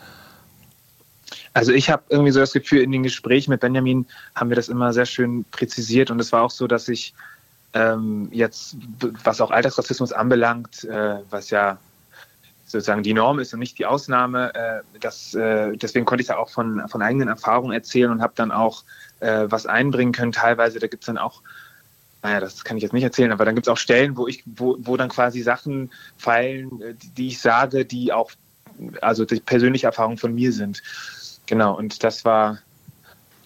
[1.53, 4.69] Also ich habe irgendwie so das Gefühl, in den Gesprächen mit Benjamin haben wir das
[4.69, 7.13] immer sehr schön präzisiert und es war auch so, dass ich
[7.73, 8.77] ähm, jetzt,
[9.23, 11.77] was auch Alltagsrassismus anbelangt, äh, was ja
[12.69, 14.53] sozusagen die Norm ist und nicht die Ausnahme.
[14.53, 18.33] Äh, das, äh, deswegen konnte ich da auch von, von eigenen Erfahrungen erzählen und habe
[18.35, 18.83] dann auch
[19.19, 20.31] äh, was einbringen können.
[20.31, 21.41] Teilweise, da gibt es dann auch,
[22.21, 24.43] naja, das kann ich jetzt nicht erzählen, aber dann gibt es auch Stellen, wo ich,
[24.45, 28.31] wo, wo dann quasi Sachen fallen, äh, die, ich sage, die auch,
[29.01, 30.81] also die persönliche Erfahrung von mir sind.
[31.47, 32.59] Genau, und das war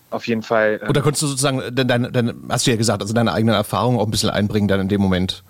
[0.09, 0.79] auf jeden Fall.
[0.83, 3.99] Äh, Oder konntest du sozusagen, dann, dann hast du ja gesagt, also deine eigenen Erfahrungen
[3.99, 5.43] auch ein bisschen einbringen dann in dem Moment.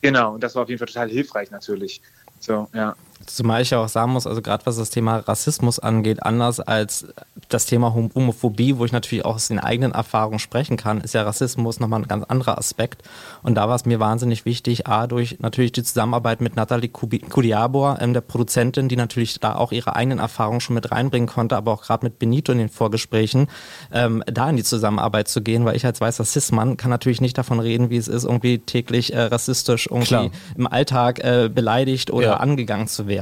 [0.00, 2.00] Genau, und das war auf jeden Fall total hilfreich natürlich.
[2.38, 2.94] So, ja.
[3.28, 7.06] Zumal ich ja auch sagen muss, also gerade was das Thema Rassismus angeht, anders als
[7.48, 11.22] das Thema Homophobie, wo ich natürlich auch aus den eigenen Erfahrungen sprechen kann, ist ja
[11.22, 13.02] Rassismus nochmal ein ganz anderer Aspekt.
[13.42, 17.98] Und da war es mir wahnsinnig wichtig, A, durch natürlich die Zusammenarbeit mit Nathalie Kudiabor,
[18.00, 21.72] ähm, der Produzentin, die natürlich da auch ihre eigenen Erfahrungen schon mit reinbringen konnte, aber
[21.72, 23.48] auch gerade mit Benito in den Vorgesprächen,
[23.92, 27.38] ähm, da in die Zusammenarbeit zu gehen, weil ich als weißer Cis-Mann kann natürlich nicht
[27.38, 30.30] davon reden, wie es ist, irgendwie täglich äh, rassistisch irgendwie Klar.
[30.56, 32.36] im Alltag äh, beleidigt oder ja.
[32.36, 33.17] angegangen zu werden.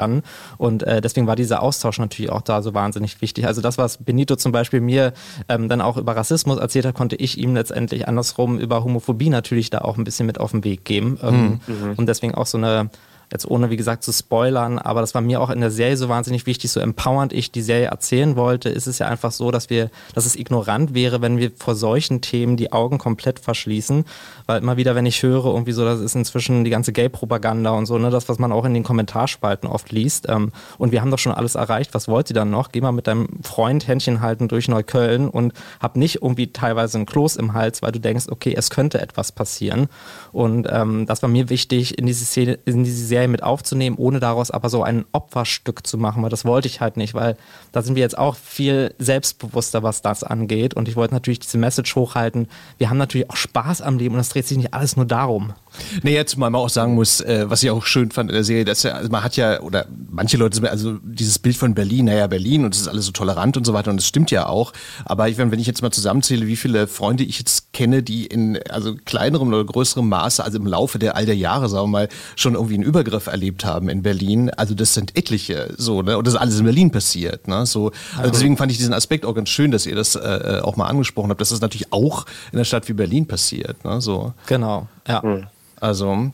[0.59, 3.47] Und äh, deswegen war dieser Austausch natürlich auch da so wahnsinnig wichtig.
[3.47, 5.13] Also das, was Benito zum Beispiel mir
[5.49, 9.71] ähm, dann auch über Rassismus erzählt hat, konnte ich ihm letztendlich andersrum über Homophobie natürlich
[9.71, 11.19] da auch ein bisschen mit auf den Weg geben.
[11.23, 11.95] Ähm, mhm.
[11.97, 12.91] Und deswegen auch so eine
[13.33, 16.09] Jetzt ohne, wie gesagt, zu spoilern, aber das war mir auch in der Serie so
[16.09, 19.69] wahnsinnig wichtig, so empowernd ich die Serie erzählen wollte, ist es ja einfach so, dass
[19.69, 24.05] wir, dass es ignorant wäre, wenn wir vor solchen Themen die Augen komplett verschließen.
[24.47, 27.87] Weil immer wieder, wenn ich höre, irgendwie so, das ist inzwischen die ganze Gay-Propaganda und
[27.87, 30.29] so, ne, das, was man auch in den Kommentarspalten oft liest.
[30.29, 32.71] Ähm, und wir haben doch schon alles erreicht, was wollt ihr dann noch?
[32.71, 37.07] Geh mal mit deinem Freund Händchen halten durch Neukölln und hab nicht irgendwie teilweise ein
[37.07, 39.89] Kloß im Hals, weil du denkst, okay, es könnte etwas passieren.
[40.31, 43.97] Und ähm, das war mir wichtig, in diese Szene, in diese Serie Serie mit aufzunehmen,
[43.97, 47.37] ohne daraus aber so ein Opferstück zu machen, weil das wollte ich halt nicht, weil
[47.73, 50.75] da sind wir jetzt auch viel selbstbewusster, was das angeht.
[50.75, 52.49] Und ich wollte natürlich diese Message hochhalten.
[52.77, 55.55] Wir haben natürlich auch Spaß am Leben und es dreht sich nicht alles nur darum.
[56.03, 58.65] Nee, jetzt mal auch sagen muss, äh, was ich auch schön fand in der Serie,
[58.65, 62.27] dass ja, also man hat ja, oder manche Leute, also dieses Bild von Berlin, naja,
[62.27, 64.73] Berlin und es ist alles so tolerant und so weiter und das stimmt ja auch.
[65.05, 68.59] Aber ich, wenn ich jetzt mal zusammenzähle, wie viele Freunde ich jetzt kenne, die in
[68.71, 72.09] also kleinerem oder größerem Maße, also im Laufe der all der Jahre, sagen wir mal,
[72.37, 74.51] schon irgendwie einen Übergriff erlebt haben in Berlin.
[74.51, 76.19] Also das sind etliche so, ne?
[76.19, 77.67] Und das ist alles in Berlin passiert, ne?
[77.67, 80.77] So, also deswegen fand ich diesen Aspekt auch ganz schön, dass ihr das äh, auch
[80.77, 84.01] mal angesprochen habt, dass das natürlich auch in einer Stadt wie Berlin passiert, ne?
[84.01, 84.35] So.
[84.47, 85.23] Genau, ja.
[85.25, 85.47] Mhm.
[85.79, 86.31] Also,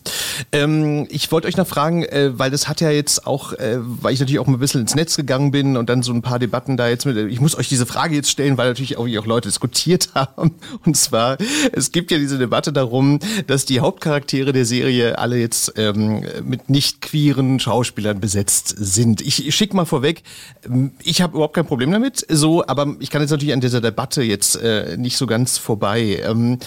[0.52, 4.14] ähm, ich wollte euch noch fragen, äh, weil das hat ja jetzt auch, äh, weil
[4.14, 6.76] ich natürlich auch ein bisschen ins Netz gegangen bin und dann so ein paar Debatten
[6.76, 9.48] da jetzt mit, ich muss euch diese Frage jetzt stellen, weil natürlich auch, auch Leute
[9.48, 10.54] diskutiert haben.
[10.84, 11.38] Und zwar,
[11.72, 16.70] es gibt ja diese Debatte darum, dass die Hauptcharaktere der Serie alle jetzt ähm, mit
[16.70, 19.20] nicht queeren Schauspielern besetzt sind.
[19.22, 20.22] Ich, ich schicke mal vorweg,
[20.64, 23.80] ähm, ich habe überhaupt kein Problem damit, so, aber ich kann jetzt natürlich an dieser
[23.80, 26.22] Debatte jetzt äh, nicht so ganz vorbei.
[26.24, 26.58] Ähm,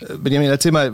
[0.00, 0.92] äh, Benjamin, erzähl mal,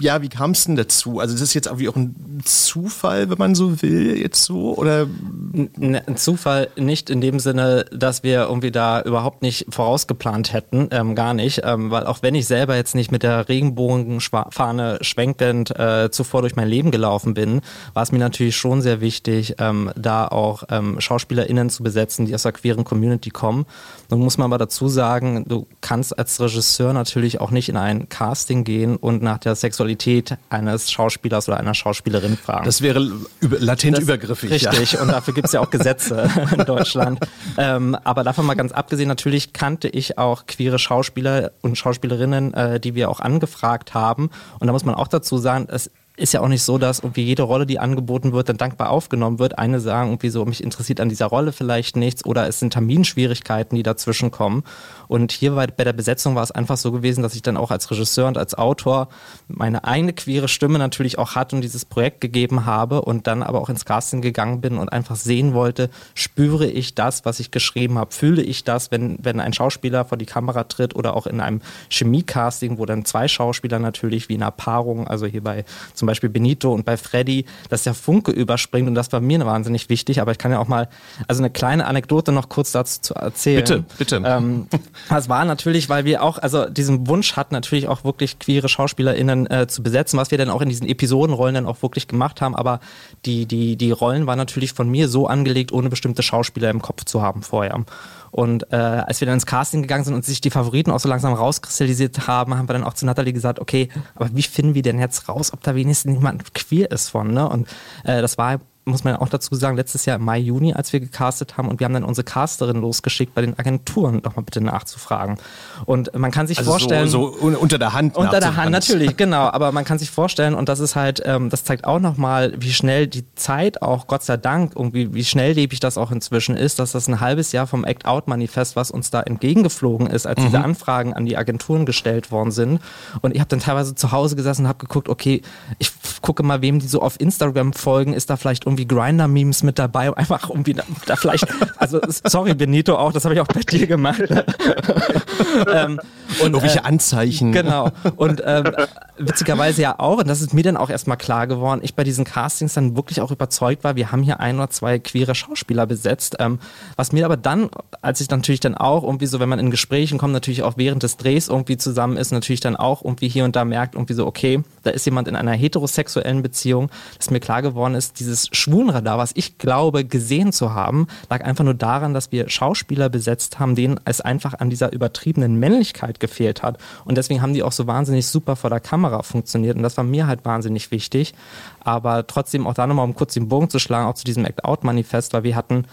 [0.00, 1.20] ja, wie kam es denn dazu?
[1.20, 4.76] Also das ist jetzt irgendwie auch ein Zufall, wenn man so will, jetzt so?
[4.76, 5.06] Oder?
[5.54, 11.14] Ein Zufall nicht in dem Sinne, dass wir irgendwie da überhaupt nicht vorausgeplant hätten, ähm,
[11.14, 11.62] gar nicht.
[11.64, 16.56] Ähm, weil auch wenn ich selber jetzt nicht mit der Regenbogenfahne schwenkend äh, zuvor durch
[16.56, 17.60] mein Leben gelaufen bin,
[17.94, 22.34] war es mir natürlich schon sehr wichtig, ähm, da auch ähm, SchauspielerInnen zu besetzen, die
[22.34, 23.66] aus der queeren Community kommen.
[24.10, 28.08] Nun muss man aber dazu sagen, du kannst als Regisseur natürlich auch nicht in ein
[28.08, 32.64] Casting gehen und nach der Sexualität eines Schauspielers oder einer Schauspielerin fragen.
[32.64, 34.50] Das wäre über, latent das, übergriffig.
[34.50, 35.02] Richtig, ja.
[35.02, 37.20] und dafür gibt es ja auch Gesetze in Deutschland.
[37.58, 42.80] Ähm, aber davon mal ganz abgesehen, natürlich kannte ich auch queere Schauspieler und Schauspielerinnen, äh,
[42.80, 44.30] die wir auch angefragt haben.
[44.58, 47.22] Und da muss man auch dazu sagen, es ist ja auch nicht so, dass irgendwie
[47.22, 49.58] jede Rolle, die angeboten wird, dann dankbar aufgenommen wird.
[49.58, 53.76] Eine sagen irgendwie so, mich interessiert an dieser Rolle vielleicht nichts oder es sind Terminschwierigkeiten,
[53.76, 54.62] die dazwischen kommen.
[55.12, 57.70] Und hier bei, bei der Besetzung war es einfach so gewesen, dass ich dann auch
[57.70, 59.08] als Regisseur und als Autor
[59.46, 63.60] meine eigene queere Stimme natürlich auch hatte und dieses Projekt gegeben habe und dann aber
[63.60, 67.98] auch ins Casting gegangen bin und einfach sehen wollte, spüre ich das, was ich geschrieben
[67.98, 71.42] habe, fühle ich das, wenn, wenn ein Schauspieler vor die Kamera tritt oder auch in
[71.42, 76.06] einem Chemiecasting, wo dann zwei Schauspieler natürlich wie in einer Paarung, also hier bei zum
[76.06, 80.22] Beispiel Benito und bei Freddy, dass der Funke überspringt und das war mir wahnsinnig wichtig.
[80.22, 80.88] Aber ich kann ja auch mal,
[81.28, 83.58] also eine kleine Anekdote noch kurz dazu zu erzählen.
[83.58, 84.22] Bitte, bitte.
[84.24, 84.68] Ähm,
[85.08, 89.50] das war natürlich, weil wir auch, also diesen Wunsch hatten, natürlich auch wirklich queere SchauspielerInnen
[89.50, 92.54] äh, zu besetzen, was wir dann auch in diesen Episodenrollen dann auch wirklich gemacht haben.
[92.54, 92.80] Aber
[93.24, 97.04] die, die, die Rollen waren natürlich von mir so angelegt, ohne bestimmte Schauspieler im Kopf
[97.04, 97.84] zu haben vorher.
[98.32, 101.08] Und äh, als wir dann ins Casting gegangen sind und sich die Favoriten auch so
[101.08, 104.82] langsam rauskristallisiert haben, haben wir dann auch zu Natalie gesagt, okay, aber wie finden wir
[104.82, 107.46] denn jetzt raus, ob da wenigstens jemand queer ist von, ne?
[107.46, 107.68] Und
[108.04, 110.98] äh, das war muss man auch dazu sagen, letztes Jahr im Mai, Juni, als wir
[110.98, 115.38] gecastet haben und wir haben dann unsere Casterin losgeschickt, bei den Agenturen nochmal bitte nachzufragen.
[115.86, 117.08] Und man kann sich also vorstellen.
[117.08, 118.16] So, so unter der Hand.
[118.16, 119.48] Unter der Hand, natürlich, genau.
[119.50, 122.72] Aber man kann sich vorstellen, und das ist halt, ähm, das zeigt auch nochmal, wie
[122.72, 126.90] schnell die Zeit auch, Gott sei Dank, irgendwie, wie schnelllebig das auch inzwischen ist, dass
[126.90, 130.44] das ein halbes Jahr vom Act-Out-Manifest, was uns da entgegengeflogen ist, als mhm.
[130.46, 132.80] diese Anfragen an die Agenturen gestellt worden sind.
[133.20, 135.42] Und ich habe dann teilweise zu Hause gesessen und habe geguckt, okay,
[135.78, 139.78] ich gucke mal, wem die so auf Instagram folgen, ist da vielleicht irgendwie Grinder-Memes mit
[139.78, 143.60] dabei, einfach irgendwie da, da, vielleicht, also sorry Benito auch, das habe ich auch bei
[143.60, 144.22] dir gemacht.
[145.72, 146.00] ähm,
[146.40, 147.52] und irgendwelche äh, Anzeichen.
[147.52, 147.90] Genau.
[148.16, 148.72] Und ähm,
[149.18, 152.24] witzigerweise ja auch, und das ist mir dann auch erstmal klar geworden, ich bei diesen
[152.24, 156.36] Castings dann wirklich auch überzeugt war, wir haben hier ein oder zwei queere Schauspieler besetzt.
[156.38, 156.58] Ähm,
[156.96, 160.18] was mir aber dann, als ich natürlich dann auch irgendwie so, wenn man in Gesprächen
[160.18, 163.56] kommt, natürlich auch während des Drehs irgendwie zusammen ist, natürlich dann auch irgendwie hier und
[163.56, 167.62] da merkt, irgendwie so, okay, da ist jemand in einer heterosexuellen Beziehung, dass mir klar
[167.62, 172.32] geworden ist, dieses Schwulenradar, was ich glaube, gesehen zu haben, lag einfach nur daran, dass
[172.32, 176.78] wir Schauspieler besetzt haben, denen es einfach an dieser übertriebenen Männlichkeit gefehlt hat.
[177.04, 179.76] Und deswegen haben die auch so wahnsinnig super vor der Kamera funktioniert.
[179.76, 181.34] Und das war mir halt wahnsinnig wichtig.
[181.80, 185.34] Aber trotzdem auch da nochmal, um kurz den Bogen zu schlagen, auch zu diesem Act-Out-Manifest,
[185.34, 185.84] weil wir hatten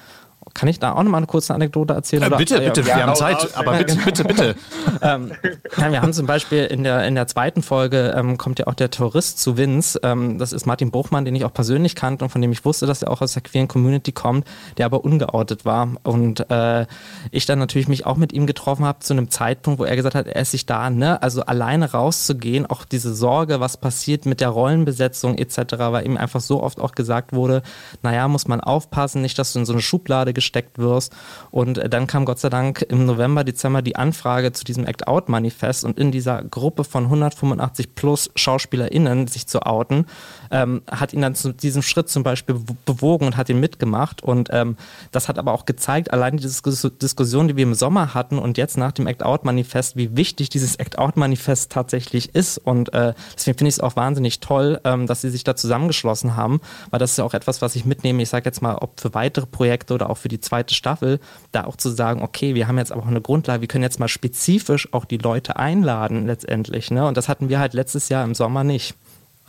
[0.53, 2.23] kann ich da auch noch mal eine kurze Anekdote erzählen?
[2.23, 4.55] Äh, bitte, bitte, ja, wir haben Zeit, aus, aber bitte, bitte, bitte.
[5.01, 5.31] ähm,
[5.77, 8.73] ja, wir haben zum Beispiel in der, in der zweiten Folge ähm, kommt ja auch
[8.73, 9.99] der Tourist zu Vince.
[10.03, 12.85] Ähm, das ist Martin Bruchmann, den ich auch persönlich kannte und von dem ich wusste,
[12.85, 14.47] dass er auch aus der queeren Community kommt,
[14.77, 15.89] der aber ungeoutet war.
[16.03, 16.85] Und äh,
[17.31, 20.15] ich dann natürlich mich auch mit ihm getroffen habe zu einem Zeitpunkt, wo er gesagt
[20.15, 24.41] hat, er ist sich da, ne, also alleine rauszugehen, auch diese Sorge, was passiert mit
[24.41, 27.61] der Rollenbesetzung etc., weil ihm einfach so oft auch gesagt wurde,
[28.01, 31.13] naja, muss man aufpassen, nicht, dass du in so eine Schublade gesteckt wirst.
[31.51, 35.85] Und äh, dann kam Gott sei Dank im November, Dezember die Anfrage zu diesem Act-Out-Manifest
[35.85, 40.05] und in dieser Gruppe von 185 plus SchauspielerInnen sich zu outen,
[40.51, 44.23] ähm, hat ihn dann zu diesem Schritt zum Beispiel bewogen und hat ihn mitgemacht.
[44.23, 44.77] Und ähm,
[45.11, 48.77] das hat aber auch gezeigt, allein die Diskussion, die wir im Sommer hatten und jetzt
[48.77, 52.57] nach dem Act-Out-Manifest, wie wichtig dieses Act-Out-Manifest tatsächlich ist.
[52.57, 56.35] Und äh, deswegen finde ich es auch wahnsinnig toll, ähm, dass sie sich da zusammengeschlossen
[56.35, 58.21] haben, weil das ist ja auch etwas, was ich mitnehme.
[58.21, 61.19] Ich sage jetzt mal, ob für weitere Projekte oder auch für die zweite Staffel,
[61.51, 63.99] da auch zu sagen, okay, wir haben jetzt aber auch eine Grundlage, wir können jetzt
[63.99, 66.91] mal spezifisch auch die Leute einladen letztendlich.
[66.91, 67.07] Ne?
[67.07, 68.95] Und das hatten wir halt letztes Jahr im Sommer nicht.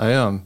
[0.01, 0.41] Ah ja.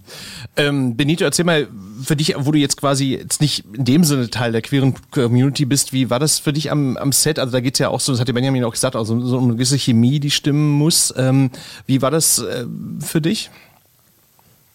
[0.56, 1.68] Ähm, Benito, erzähl mal,
[2.02, 5.64] für dich, wo du jetzt quasi jetzt nicht in dem Sinne Teil der queeren Community
[5.64, 7.38] bist, wie war das für dich am, am Set?
[7.38, 9.38] Also da geht es ja auch so, das hat der Benjamin auch gesagt, also so
[9.38, 11.14] eine gewisse Chemie, die stimmen muss.
[11.16, 11.52] Ähm,
[11.86, 12.66] wie war das äh,
[12.98, 13.48] für dich?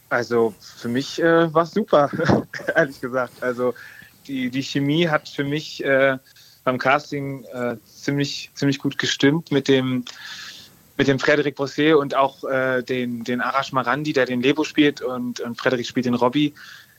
[0.07, 2.09] Also für mich äh, war es super,
[2.73, 3.43] ehrlich gesagt.
[3.43, 3.73] Also
[4.27, 6.17] die, die Chemie hat für mich äh,
[6.63, 10.05] beim Casting äh, ziemlich, ziemlich gut gestimmt mit dem
[10.99, 15.01] mit dem Frederik Brosset und auch äh, den, den Arash Marandi, der den Lebo spielt
[15.01, 16.53] und, und Frederik spielt den Robby.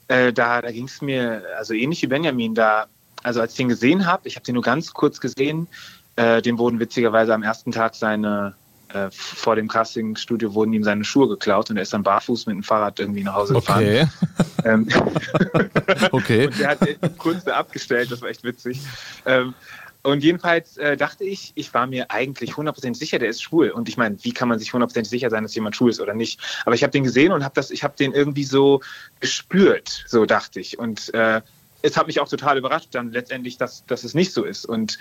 [0.08, 2.54] Äh, da da ging es mir also ähnlich wie Benjamin.
[2.54, 2.86] Da,
[3.22, 5.68] also als ich den gesehen habe, ich habe den nur ganz kurz gesehen,
[6.16, 8.54] äh, dem wurden witzigerweise am ersten Tag seine,
[8.88, 12.56] äh, vor dem Castingstudio wurden ihm seine Schuhe geklaut und er ist dann barfuß mit
[12.56, 13.84] dem Fahrrad irgendwie nach Hause gefahren.
[13.84, 14.06] Okay.
[14.64, 14.88] Ähm,
[16.10, 16.46] okay.
[16.46, 18.80] und der hat kurz da abgestellt, das war echt witzig.
[19.26, 19.52] Ähm,
[20.02, 23.70] und jedenfalls äh, dachte ich, ich war mir eigentlich 100% sicher, der ist schwul.
[23.70, 26.14] Und ich meine, wie kann man sich 100% sicher sein, dass jemand schwul ist oder
[26.14, 26.40] nicht?
[26.64, 28.80] Aber ich habe den gesehen und habe das, ich habe den irgendwie so
[29.20, 30.78] gespürt, so dachte ich.
[30.78, 31.42] Und äh,
[31.82, 34.64] es hat mich auch total überrascht dann letztendlich, dass, dass es nicht so ist.
[34.64, 34.98] Und,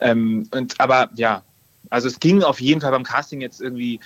[0.00, 1.42] ähm, und aber ja,
[1.88, 4.00] also es ging auf jeden Fall beim Casting jetzt irgendwie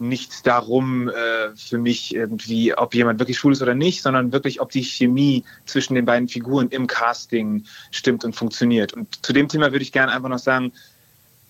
[0.00, 4.60] nicht darum äh, für mich irgendwie, ob jemand wirklich schwul ist oder nicht, sondern wirklich,
[4.60, 8.94] ob die Chemie zwischen den beiden Figuren im Casting stimmt und funktioniert.
[8.94, 10.72] Und zu dem Thema würde ich gerne einfach noch sagen,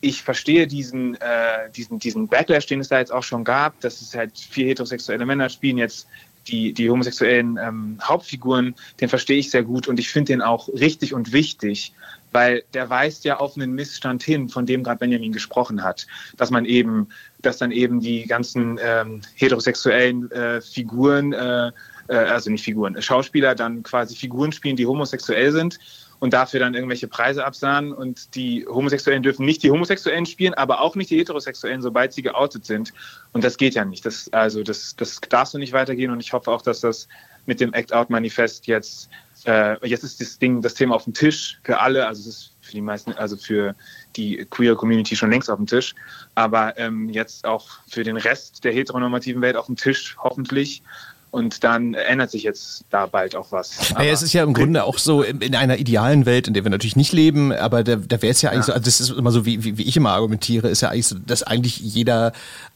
[0.00, 4.00] ich verstehe diesen, äh, diesen, diesen Backlash, den es da jetzt auch schon gab, dass
[4.00, 6.08] es halt vier heterosexuelle Männer spielen jetzt
[6.46, 10.68] die, die homosexuellen ähm, Hauptfiguren, den verstehe ich sehr gut und ich finde den auch
[10.68, 11.92] richtig und wichtig,
[12.32, 16.50] weil der weist ja auf einen Missstand hin, von dem gerade Benjamin gesprochen hat, dass
[16.50, 17.08] man eben,
[17.42, 21.72] dass dann eben die ganzen ähm, heterosexuellen äh, Figuren, äh,
[22.08, 25.78] äh, also nicht Figuren, Schauspieler dann quasi Figuren spielen, die homosexuell sind
[26.20, 30.80] und dafür dann irgendwelche Preise absahen und die Homosexuellen dürfen nicht die Homosexuellen spielen, aber
[30.80, 32.92] auch nicht die Heterosexuellen, sobald sie geoutet sind.
[33.32, 34.04] Und das geht ja nicht.
[34.04, 37.08] Das, also das, das darf so nicht weitergehen und ich hoffe auch, dass das
[37.46, 39.08] mit dem Act-Out-Manifest jetzt,
[39.46, 42.56] äh, jetzt ist das Ding, das Thema auf dem Tisch für alle, also es ist
[42.60, 43.74] für die meisten, also für
[44.16, 45.94] die queer Community schon längst auf dem Tisch,
[46.34, 50.82] aber ähm, jetzt auch für den Rest der heteronormativen Welt auf dem Tisch, hoffentlich.
[51.30, 53.92] Und dann ändert sich jetzt da bald auch was.
[53.94, 56.64] naja, es ist ja im Grunde auch so in, in, einer idealen Welt, in der
[56.64, 58.66] wir natürlich nicht leben, aber da, da wäre es ja eigentlich ja.
[58.66, 61.06] so, also das ist immer so, wie, wie, wie ich immer argumentiere, ist ja eigentlich
[61.06, 62.32] so, dass eigentlich jeder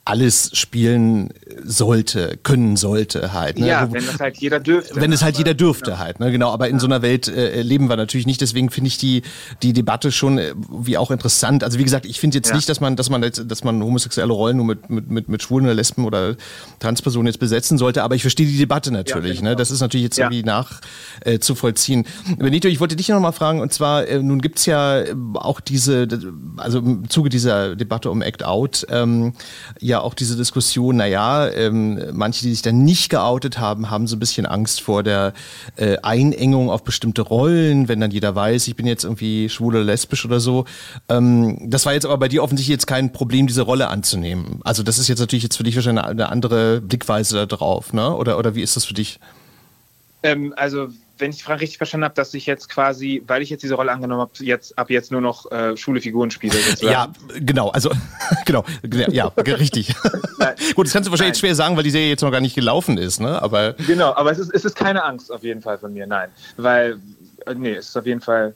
[0.06, 1.30] alles spielen
[1.62, 3.58] sollte, können sollte halt.
[3.58, 3.68] Ne?
[3.68, 5.00] Ja, wenn das halt jeder dürfte.
[5.00, 5.98] Wenn es halt jeder dürfte ja.
[5.98, 6.30] halt, ne?
[6.30, 6.50] genau.
[6.50, 6.80] Aber in ja.
[6.80, 8.42] so einer Welt äh, leben wir natürlich nicht.
[8.42, 9.22] Deswegen finde ich die
[9.62, 11.64] die Debatte schon äh, wie auch interessant.
[11.64, 14.32] Also wie gesagt, ich finde jetzt nicht, dass man dass man jetzt, dass man homosexuelle
[14.32, 16.36] Rollen nur mit mit mit, mit Schwulen oder Lesben oder
[16.80, 18.02] Transpersonen jetzt besetzen sollte.
[18.02, 19.40] Aber ich verstehe die Debatte natürlich.
[19.40, 19.50] ne?
[19.50, 19.58] Genau.
[19.58, 20.80] Das ist natürlich jetzt irgendwie nach
[21.24, 22.04] äh, zu vollziehen.
[22.38, 23.60] Benito, ich wollte dich noch mal fragen.
[23.60, 26.06] Und zwar äh, nun gibt's ja äh, auch diese,
[26.58, 28.86] also im Zuge dieser Debatte um Act Out.
[28.90, 29.32] Ähm,
[29.80, 34.08] ja ja auch diese Diskussion, naja, ähm, manche, die sich dann nicht geoutet haben, haben
[34.08, 35.32] so ein bisschen Angst vor der
[35.76, 39.84] äh, Einengung auf bestimmte Rollen, wenn dann jeder weiß, ich bin jetzt irgendwie schwul oder
[39.84, 40.64] lesbisch oder so.
[41.08, 44.60] Ähm, das war jetzt aber bei dir offensichtlich jetzt kein Problem, diese Rolle anzunehmen.
[44.64, 48.14] Also das ist jetzt natürlich jetzt für dich wahrscheinlich eine andere Blickweise darauf, ne?
[48.16, 49.20] Oder, oder wie ist das für dich?
[50.22, 53.50] Ähm, also wenn ich die Frage richtig verstanden habe, dass ich jetzt quasi, weil ich
[53.50, 56.56] jetzt diese Rolle angenommen habe, jetzt ab jetzt nur noch äh, schwule Figuren spiele.
[56.56, 56.92] Sozusagen.
[56.92, 57.90] Ja, genau, also
[58.46, 59.94] genau, ja, richtig.
[60.74, 62.54] Gut, das kannst du wahrscheinlich jetzt schwer sagen, weil die Serie jetzt noch gar nicht
[62.54, 63.40] gelaufen ist, ne?
[63.40, 66.30] Aber genau, aber es ist, es ist keine Angst auf jeden Fall von mir, nein,
[66.56, 66.98] weil
[67.46, 68.54] äh, nee, es ist auf jeden Fall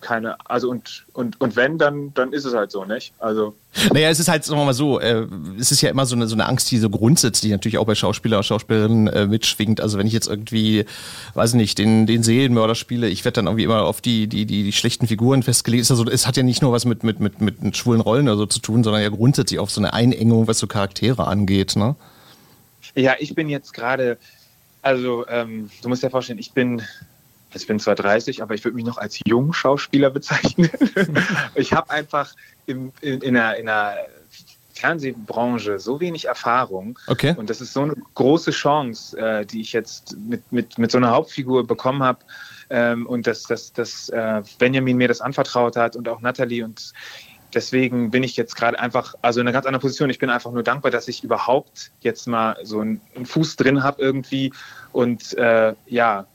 [0.00, 3.12] keine, also und, und, und wenn, dann, dann ist es halt so, nicht?
[3.18, 3.54] Also.
[3.92, 5.26] Naja, es ist halt, sagen wir mal so, äh,
[5.58, 7.94] es ist ja immer so eine, so eine Angst, die so grundsätzlich natürlich auch bei
[7.94, 9.80] Schauspieler und Schauspielerinnen äh, mitschwingt.
[9.80, 10.84] Also wenn ich jetzt irgendwie,
[11.32, 14.44] weiß ich nicht, den, den Seelenmörder spiele, ich werde dann irgendwie immer auf die, die,
[14.46, 15.90] die, die schlechten Figuren festgelegt.
[15.90, 18.46] Also es hat ja nicht nur was mit, mit, mit, mit schwulen Rollen oder so
[18.46, 21.96] zu tun, sondern ja grundsätzlich auf so eine Einengung, was so Charaktere angeht, ne?
[22.94, 24.18] Ja, ich bin jetzt gerade,
[24.82, 26.82] also ähm, du musst dir vorstellen, ich bin
[27.54, 30.70] ich bin zwar 30, aber ich würde mich noch als Jungschauspieler bezeichnen.
[31.54, 32.34] ich habe einfach
[32.66, 33.96] im, in, in, einer, in einer
[34.74, 36.98] Fernsehbranche so wenig Erfahrung.
[37.06, 37.34] Okay.
[37.36, 40.98] Und das ist so eine große Chance, äh, die ich jetzt mit, mit, mit so
[40.98, 42.18] einer Hauptfigur bekommen habe.
[42.70, 46.64] Ähm, und dass, dass, dass äh, Benjamin mir das anvertraut hat und auch Natalie.
[46.64, 46.92] Und
[47.54, 50.10] deswegen bin ich jetzt gerade einfach, also in einer ganz anderen Position.
[50.10, 53.82] Ich bin einfach nur dankbar, dass ich überhaupt jetzt mal so einen, einen Fuß drin
[53.82, 54.52] habe irgendwie.
[54.92, 56.26] Und äh, ja,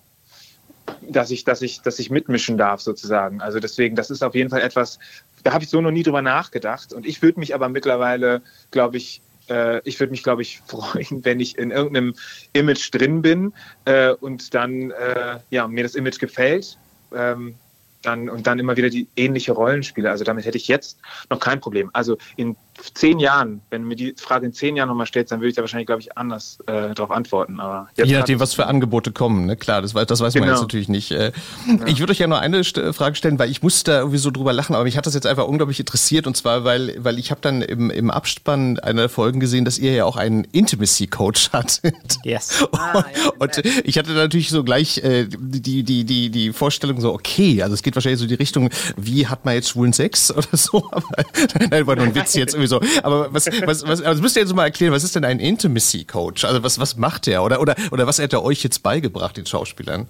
[1.02, 3.42] dass ich, dass ich, dass ich mitmischen darf sozusagen.
[3.42, 5.00] Also deswegen, das ist auf jeden Fall etwas,
[5.44, 6.94] da habe ich so noch nie drüber nachgedacht.
[6.94, 11.24] Und ich würde mich aber mittlerweile, glaube ich, äh, ich würde mich, glaube ich, freuen,
[11.24, 12.14] wenn ich in irgendeinem
[12.54, 13.54] Image drin bin
[13.86, 16.78] äh, und dann, äh, ja, mir das Image gefällt.
[17.14, 17.56] Ähm,
[18.02, 20.10] dann, und dann immer wieder die ähnliche Rollenspiele.
[20.10, 21.00] Also damit hätte ich jetzt
[21.30, 21.90] noch kein Problem.
[21.94, 22.56] Also in
[22.94, 25.62] zehn Jahren, wenn mir die Frage in zehn Jahren nochmal stellt, dann würde ich da
[25.62, 27.60] wahrscheinlich, glaube ich, anders äh, darauf antworten.
[27.60, 29.56] Aber Je nachdem, was für Angebote kommen, ne?
[29.56, 30.46] Klar, das, weiß, das weiß genau.
[30.46, 31.12] man jetzt natürlich nicht.
[31.12, 31.32] Äh,
[31.68, 31.88] ja.
[31.88, 34.54] Ich würde euch ja nur eine Frage stellen, weil ich musste da irgendwie so drüber
[34.54, 37.42] lachen, aber mich hat das jetzt einfach unglaublich interessiert und zwar, weil, weil ich habe
[37.42, 42.18] dann im, im Abspann einer der Folgen gesehen, dass ihr ja auch einen Intimacy-Coach hattet.
[42.24, 42.64] Yes.
[42.64, 47.02] und, ah, ja, und ich hatte natürlich so gleich äh, die, die, die, die Vorstellung
[47.02, 50.32] so, okay, also es geht wahrscheinlich so die Richtung, wie hat man jetzt schwulen Sex
[50.36, 51.26] oder so, aber
[51.70, 52.80] nein, war nur ein Witz jetzt irgendwie so.
[53.04, 56.06] Aber was, was, was, also müsst ihr jetzt mal erklären, was ist denn ein Intimacy
[56.06, 56.46] Coach?
[56.46, 57.44] Also was, was macht der?
[57.44, 60.08] Oder, oder, oder was hat er euch jetzt beigebracht, den Schauspielern?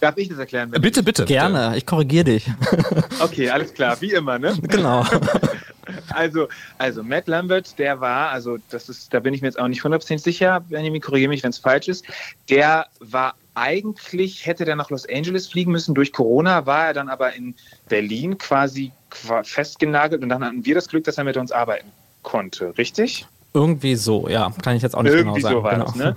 [0.00, 0.70] Darf ich das erklären?
[0.70, 1.26] Bitte, bitte.
[1.26, 2.46] Gerne, ich korrigiere dich.
[3.20, 4.56] Okay, alles klar, wie immer, ne?
[4.62, 5.04] Genau.
[6.14, 9.68] Also, also Matt Lambert, der war, also das ist, da bin ich mir jetzt auch
[9.68, 12.04] nicht 100% sicher, Benjamin, korrigiere mich, wenn es falsch ist,
[12.48, 17.08] der war eigentlich, hätte der nach Los Angeles fliegen müssen, durch Corona war er dann
[17.08, 17.54] aber in
[17.88, 18.92] Berlin quasi
[19.42, 21.90] festgenagelt und dann hatten wir das Glück, dass er mit uns arbeiten
[22.22, 23.26] konnte, richtig?
[23.52, 24.52] Irgendwie so, ja.
[24.62, 25.56] Kann ich jetzt auch nicht Irgendwie genau sagen.
[25.56, 25.84] So war genau.
[25.86, 26.16] das, ne?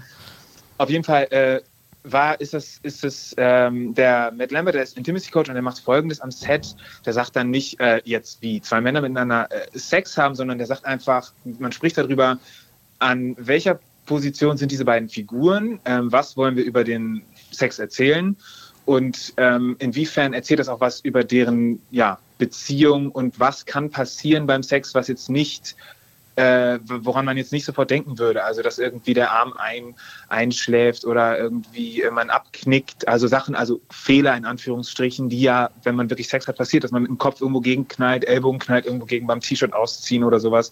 [0.78, 1.62] Auf jeden Fall äh,
[2.04, 5.64] war, ist es, ist es ähm, der Matt Lambert, der ist Intimacy Coach und der
[5.64, 6.76] macht folgendes am Set.
[7.06, 10.68] Der sagt dann nicht äh, jetzt, wie zwei Männer miteinander äh, Sex haben, sondern der
[10.68, 12.40] sagt einfach, man spricht darüber,
[13.00, 15.80] an welcher Position sind diese beiden Figuren?
[15.86, 18.36] Ähm, was wollen wir über den Sex erzählen?
[18.86, 24.46] Und ähm, inwiefern erzählt das auch was über deren ja, Beziehung und was kann passieren
[24.46, 25.78] beim Sex, was jetzt nicht
[26.36, 28.44] äh, woran man jetzt nicht sofort denken würde.
[28.44, 29.96] Also, dass irgendwie der Arm ein,
[30.30, 33.08] einschläft oder irgendwie man abknickt.
[33.08, 36.92] Also Sachen, also Fehler in Anführungsstrichen, die ja, wenn man wirklich Sex hat, passiert, dass
[36.92, 40.72] man mit dem Kopf irgendwo gegenknallt, Ellbogen knallt irgendwo gegen beim T-Shirt ausziehen oder sowas.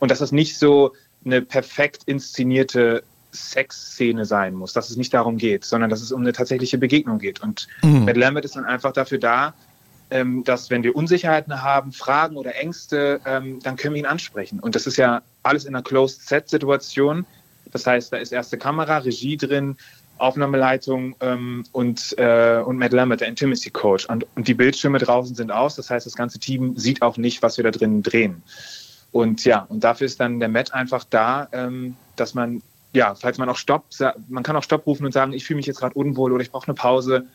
[0.00, 0.92] Und dass das nicht so
[1.24, 6.22] eine perfekt inszenierte Sexszene sein muss, dass es nicht darum geht, sondern dass es um
[6.22, 7.40] eine tatsächliche Begegnung geht.
[7.40, 8.04] Und mhm.
[8.04, 9.54] Matt Lambert ist dann einfach dafür da,
[10.10, 14.60] ähm, dass wenn wir Unsicherheiten haben, Fragen oder Ängste, ähm, dann können wir ihn ansprechen.
[14.60, 17.26] Und das ist ja alles in einer Closed-Set-Situation.
[17.72, 19.76] Das heißt, da ist erste Kamera, Regie drin,
[20.18, 24.06] Aufnahmeleitung ähm, und, äh, und Matt Lambert, der Intimacy Coach.
[24.06, 25.76] Und, und die Bildschirme draußen sind aus.
[25.76, 28.42] Das heißt, das ganze Team sieht auch nicht, was wir da drin drehen.
[29.12, 33.38] Und ja, und dafür ist dann der Matt einfach da, ähm, dass man, ja, falls
[33.38, 33.84] man auch Stopp,
[34.28, 36.50] man kann auch Stopp rufen und sagen, ich fühle mich jetzt gerade unwohl oder ich
[36.50, 37.26] brauche eine Pause.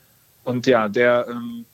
[0.43, 1.65] Und ja, der, ähm,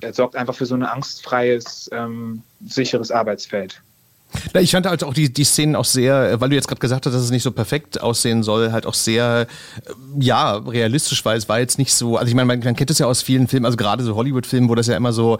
[0.00, 3.82] er sorgt einfach für so ein angstfreies, ähm, sicheres Arbeitsfeld.
[4.54, 7.12] Ich fand halt auch die, die Szenen auch sehr, weil du jetzt gerade gesagt hast,
[7.12, 9.46] dass es nicht so perfekt aussehen soll, halt auch sehr,
[9.84, 12.90] äh, ja, realistisch, weil es war jetzt nicht so, also ich meine, man, man kennt
[12.90, 15.38] es ja aus vielen Filmen, also gerade so Hollywood-Filmen, wo das ja immer so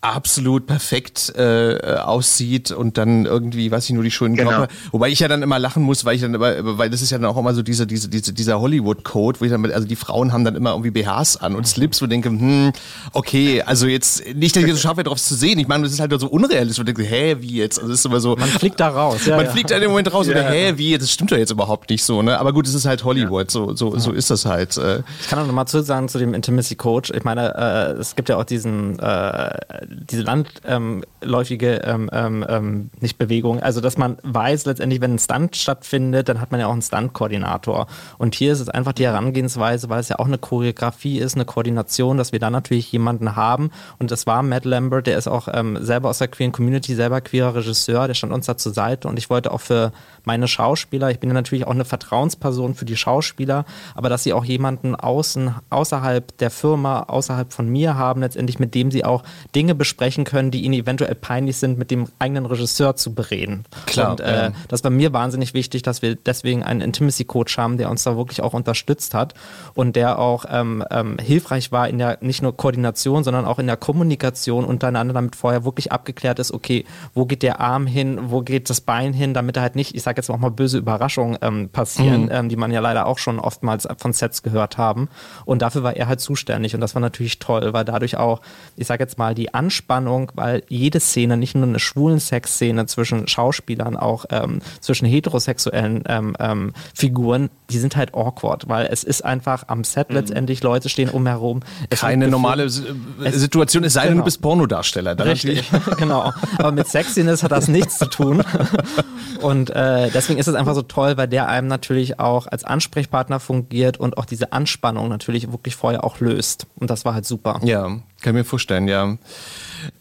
[0.00, 4.50] absolut perfekt äh, aussieht und dann irgendwie, weiß ich, nur die schönen genau.
[4.50, 4.74] Körper.
[4.92, 7.18] Wobei ich ja dann immer lachen muss, weil ich dann immer, weil das ist ja
[7.18, 10.32] dann auch immer so diese, diese, diese, dieser Hollywood-Code, wo ich dann, also die Frauen
[10.32, 12.72] haben dann immer irgendwie BHs an und Slips, wo ich denke, hm,
[13.12, 16.00] okay, also jetzt, nicht, dass ich so scharf darauf zu sehen, ich meine, das ist
[16.00, 17.78] halt so unrealistisch, und ich denke, hä, wie jetzt?
[17.78, 19.26] Also das ist immer so, man fliegt da raus.
[19.26, 19.50] Ja, man ja.
[19.50, 20.32] fliegt da im Moment raus ja.
[20.32, 20.96] oder hä, wie?
[20.96, 22.38] Das stimmt doch jetzt überhaupt nicht so, ne?
[22.38, 24.76] Aber gut, es ist halt Hollywood, so, so, so ist das halt.
[24.76, 25.02] Äh.
[25.20, 27.10] Ich kann auch nochmal zu sagen zu dem Intimacy Coach.
[27.10, 29.58] Ich meine, äh, es gibt ja auch diesen, äh,
[29.88, 35.56] diese landläufige, ähm, ähm, ähm, nicht Bewegung, also dass man weiß letztendlich, wenn ein Stunt
[35.56, 37.86] stattfindet, dann hat man ja auch einen Stunt-Koordinator.
[38.18, 41.44] Und hier ist es einfach die Herangehensweise, weil es ja auch eine Choreografie ist, eine
[41.44, 43.70] Koordination, dass wir da natürlich jemanden haben.
[43.98, 47.20] Und das war Matt Lambert, der ist auch ähm, selber aus der queeren Community, selber
[47.20, 49.92] queerer Regisseur, der stand uns da zur Seite und ich wollte auch für
[50.24, 53.64] meine Schauspieler, ich bin ja natürlich auch eine Vertrauensperson für die Schauspieler,
[53.94, 58.74] aber dass sie auch jemanden außen, außerhalb der Firma, außerhalb von mir haben, letztendlich mit
[58.74, 62.96] dem sie auch Dinge besprechen können, die ihnen eventuell peinlich sind, mit dem eigenen Regisseur
[62.96, 63.64] zu bereden.
[63.86, 64.10] Klar.
[64.10, 64.52] Und äh, ja.
[64.68, 68.16] das war mir wahnsinnig wichtig, dass wir deswegen einen Intimacy Coach haben, der uns da
[68.16, 69.34] wirklich auch unterstützt hat
[69.74, 73.66] und der auch ähm, ähm, hilfreich war in der nicht nur Koordination, sondern auch in
[73.66, 78.42] der Kommunikation untereinander, damit vorher wirklich abgeklärt ist, okay, wo geht der Arm hin, wo
[78.42, 81.38] geht das Bein hin, damit da halt nicht, ich sage jetzt auch mal böse Überraschungen
[81.42, 82.30] ähm, passieren, mhm.
[82.30, 85.08] ähm, die man ja leider auch schon oftmals von Sets gehört haben.
[85.44, 88.40] Und dafür war er halt zuständig und das war natürlich toll, weil dadurch auch,
[88.76, 93.28] ich sage jetzt mal, die Anspannung, weil jede Szene, nicht nur eine schwulen Sexszene zwischen
[93.28, 99.24] Schauspielern, auch ähm, zwischen heterosexuellen ähm, ähm, Figuren, die sind halt awkward, weil es ist
[99.24, 100.16] einfach am Set mhm.
[100.16, 101.60] letztendlich, Leute stehen umherum.
[101.90, 104.22] Keine normale Situation, es sei denn, genau.
[104.22, 105.18] du bist Pornodarsteller.
[105.24, 106.32] Richtig, genau.
[106.58, 108.42] Aber mit Sexiness hat das nichts zu tun.
[109.40, 113.38] Und äh, deswegen ist es einfach so toll, weil der einem natürlich auch als Ansprechpartner
[113.40, 116.66] fungiert und auch diese Anspannung natürlich wirklich vorher auch löst.
[116.74, 117.60] Und das war halt super.
[117.62, 119.16] Ja, kann ich mir vorstellen, ja.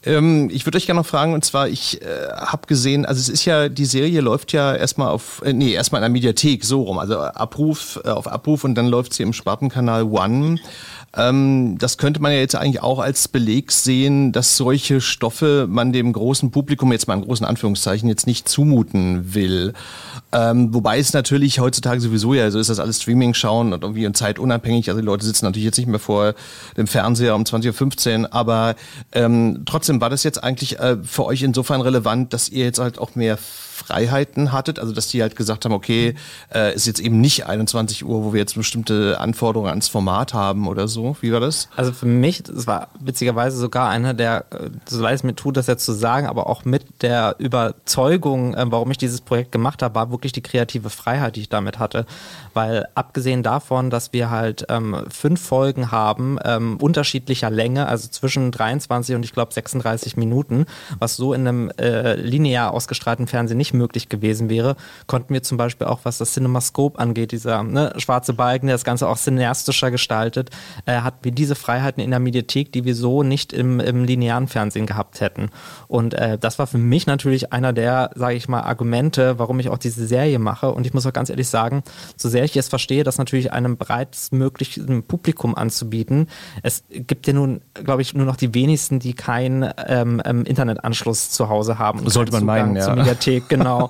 [0.03, 3.29] Ähm, ich würde euch gerne noch fragen, und zwar, ich äh, habe gesehen, also es
[3.29, 6.81] ist ja, die Serie läuft ja erstmal auf, äh, nee, erstmal in der Mediathek, so
[6.81, 10.57] rum, also Abruf, äh, auf Abruf und dann läuft sie im Spartenkanal One.
[11.15, 15.93] Ähm, das könnte man ja jetzt eigentlich auch als Beleg sehen, dass solche Stoffe man
[15.93, 19.73] dem großen Publikum jetzt mal in großen Anführungszeichen jetzt nicht zumuten will.
[20.33, 24.03] Ähm, wobei es natürlich heutzutage sowieso ja so ist, dass alles Streaming schauen und irgendwie
[24.03, 24.89] in Zeit unabhängig.
[24.89, 26.33] Also die Leute sitzen natürlich jetzt nicht mehr vor
[26.75, 28.75] dem Fernseher um 20.15 Uhr, aber
[29.13, 32.99] ähm, trotzdem war das jetzt eigentlich äh, für euch insofern relevant, dass ihr jetzt halt
[32.99, 33.37] auch mehr
[33.77, 36.15] Freiheiten hattet, also dass die halt gesagt haben, okay,
[36.53, 40.67] äh, ist jetzt eben nicht 21 Uhr, wo wir jetzt bestimmte Anforderungen ans Format haben
[40.67, 41.15] oder so.
[41.21, 41.69] Wie war das?
[41.75, 45.57] Also für mich, das war witzigerweise sogar einer der, äh, so leid es mir tut,
[45.57, 49.83] das jetzt zu sagen, aber auch mit der Überzeugung, äh, warum ich dieses Projekt gemacht
[49.83, 52.07] habe, war wirklich die kreative Freiheit, die ich damit hatte.
[52.57, 58.49] Weil abgesehen davon, dass wir halt ähm, fünf Folgen haben, ähm, unterschiedlicher Länge, also zwischen
[58.49, 60.65] 23 und ich glaube 36 Minuten,
[60.97, 65.59] was so in einem äh, linear ausgestrahlten Fernsehen nicht möglich gewesen wäre, konnten wir zum
[65.59, 69.91] Beispiel auch, was das CinemaScope angeht, dieser ne, schwarze Balken, der das Ganze auch cineastischer
[69.91, 70.49] gestaltet,
[70.87, 74.47] äh, hatten wir diese Freiheiten in der Mediathek, die wir so nicht im, im linearen
[74.47, 75.51] Fernsehen gehabt hätten.
[75.87, 79.69] Und äh, das war für mich natürlich einer der, sage ich mal, Argumente, warum ich
[79.69, 80.71] auch diese Serie mache.
[80.71, 81.83] Und ich muss auch ganz ehrlich sagen,
[82.15, 86.27] so sehr ich es verstehe, das natürlich einem breitestmöglichen Publikum anzubieten,
[86.63, 91.31] es gibt ja nun, glaube ich, nur noch die wenigsten, die keinen ähm, ähm, Internetanschluss
[91.31, 92.07] zu Hause haben.
[92.09, 92.83] Sollte man meinen, ja.
[92.83, 93.89] Zur Mediathek, genau.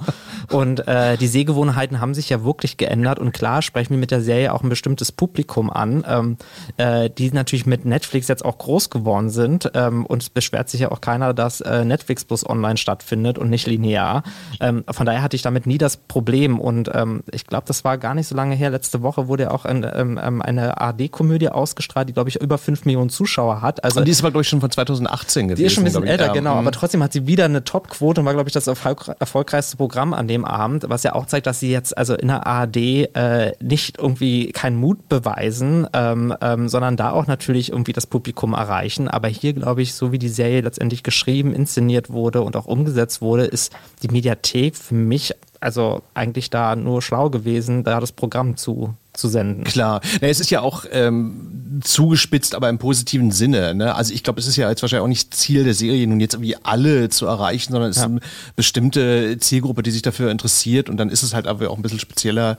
[0.52, 3.20] und äh, die Sehgewohnheiten haben sich ja wirklich geändert.
[3.20, 6.38] Und klar sprechen wir mit der Serie auch ein bestimmtes Publikum an, ähm,
[6.78, 9.72] äh, die natürlich mit Netflix jetzt auch groß geworden sind.
[9.74, 13.50] Ähm, und es beschwert sich ja auch keiner, dass äh, Netflix bloß online stattfindet und
[13.50, 14.24] nicht linear.
[14.60, 16.60] Ähm, von daher hatte ich damit nie das Problem.
[16.60, 18.70] Und ähm, ich glaube, das war gar nicht so lange her.
[18.70, 22.58] Letzte Woche wurde ja auch ein, ähm, ähm eine ARD-Komödie ausgestrahlt, die, glaube ich, über
[22.58, 23.84] 5 Millionen Zuschauer hat.
[23.84, 25.58] Also, und die ist aber, glaube ich, schon von 2018 gewesen.
[25.58, 26.56] Die ist schon ein bisschen älter, genau.
[26.56, 30.28] Aber trotzdem hat sie wieder eine Top-Quote und war, glaube ich, das erfolgreichste Programm an
[30.28, 33.98] dem Abend, was ja auch zeigt, dass sie jetzt also in der ARD äh, nicht
[33.98, 39.08] irgendwie keinen Mut beweisen, ähm, ähm, sondern da auch natürlich irgendwie das Publikum erreichen.
[39.08, 43.22] Aber hier, glaube ich, so wie die Serie letztendlich geschrieben, inszeniert wurde und auch umgesetzt
[43.22, 43.74] wurde, ist
[44.04, 49.28] die Mediathek für mich also eigentlich da nur schlau gewesen, da das Programm zu zu
[49.28, 49.64] senden.
[49.64, 50.02] Klar.
[50.22, 53.74] Ja, es ist ja auch ähm, zugespitzt, aber im positiven Sinne.
[53.74, 53.94] Ne?
[53.94, 56.36] Also ich glaube, es ist ja jetzt wahrscheinlich auch nicht Ziel der Serie, nun jetzt
[56.36, 58.04] irgendwie alle zu erreichen, sondern es ja.
[58.04, 58.20] ist eine
[58.56, 62.00] bestimmte Zielgruppe, die sich dafür interessiert und dann ist es halt aber auch ein bisschen
[62.00, 62.58] spezieller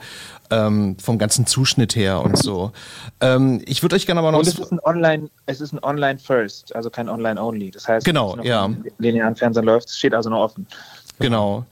[0.51, 2.73] ähm, vom ganzen Zuschnitt her und so.
[3.21, 4.39] Ähm, ich würde euch gerne aber noch...
[4.41, 7.71] Und es ist ein Online, es ist ein Online First, also kein Online Only.
[7.71, 8.69] Das heißt, genau, ja.
[8.99, 10.67] linearen Fernsehen läuft, es steht also noch offen.
[11.19, 11.67] Genau.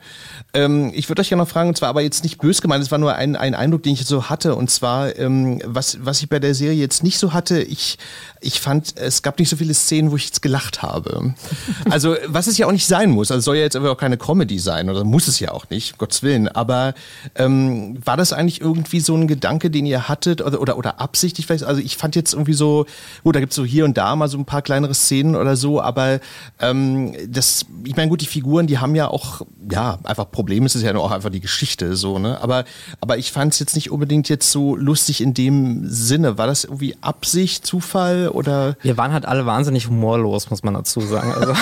[0.55, 2.91] Ähm, ich würde euch gerne noch fragen, und zwar aber jetzt nicht bös gemeint, es
[2.91, 4.55] war nur ein, ein Eindruck, den ich so hatte.
[4.55, 7.99] Und zwar, ähm, was, was ich bei der Serie jetzt nicht so hatte, ich,
[8.41, 11.35] ich fand, es gab nicht so viele Szenen, wo ich jetzt gelacht habe.
[11.89, 13.31] Also, was es ja auch nicht sein muss.
[13.31, 15.93] Also soll ja jetzt aber auch keine Comedy sein, oder muss es ja auch nicht,
[15.93, 16.49] um Gottes Willen.
[16.49, 16.95] Aber
[17.37, 21.47] ähm, war das eigentlich irgendwie so ein Gedanke, den ihr hattet, oder, oder, oder absichtlich
[21.47, 21.65] vielleicht?
[21.65, 22.87] Also ich fand jetzt irgendwie so,
[23.23, 25.57] gut, da gibt es so hier und da mal so ein paar kleinere Szenen oder
[25.57, 26.21] so, aber
[26.61, 29.36] ähm, das, ich meine, gut, die Figuren, die haben ja auch,
[29.71, 30.67] ja, einfach Probleme.
[30.67, 32.41] Es ist ja nur auch einfach die Geschichte so, ne?
[32.41, 32.65] Aber,
[33.01, 36.39] aber ich fand es jetzt nicht unbedingt jetzt so lustig in dem Sinne.
[36.39, 38.77] War das irgendwie Absicht, Zufall oder?
[38.83, 41.33] Wir waren halt alle wahnsinnig humorlos, muss man dazu sagen.
[41.33, 41.53] Also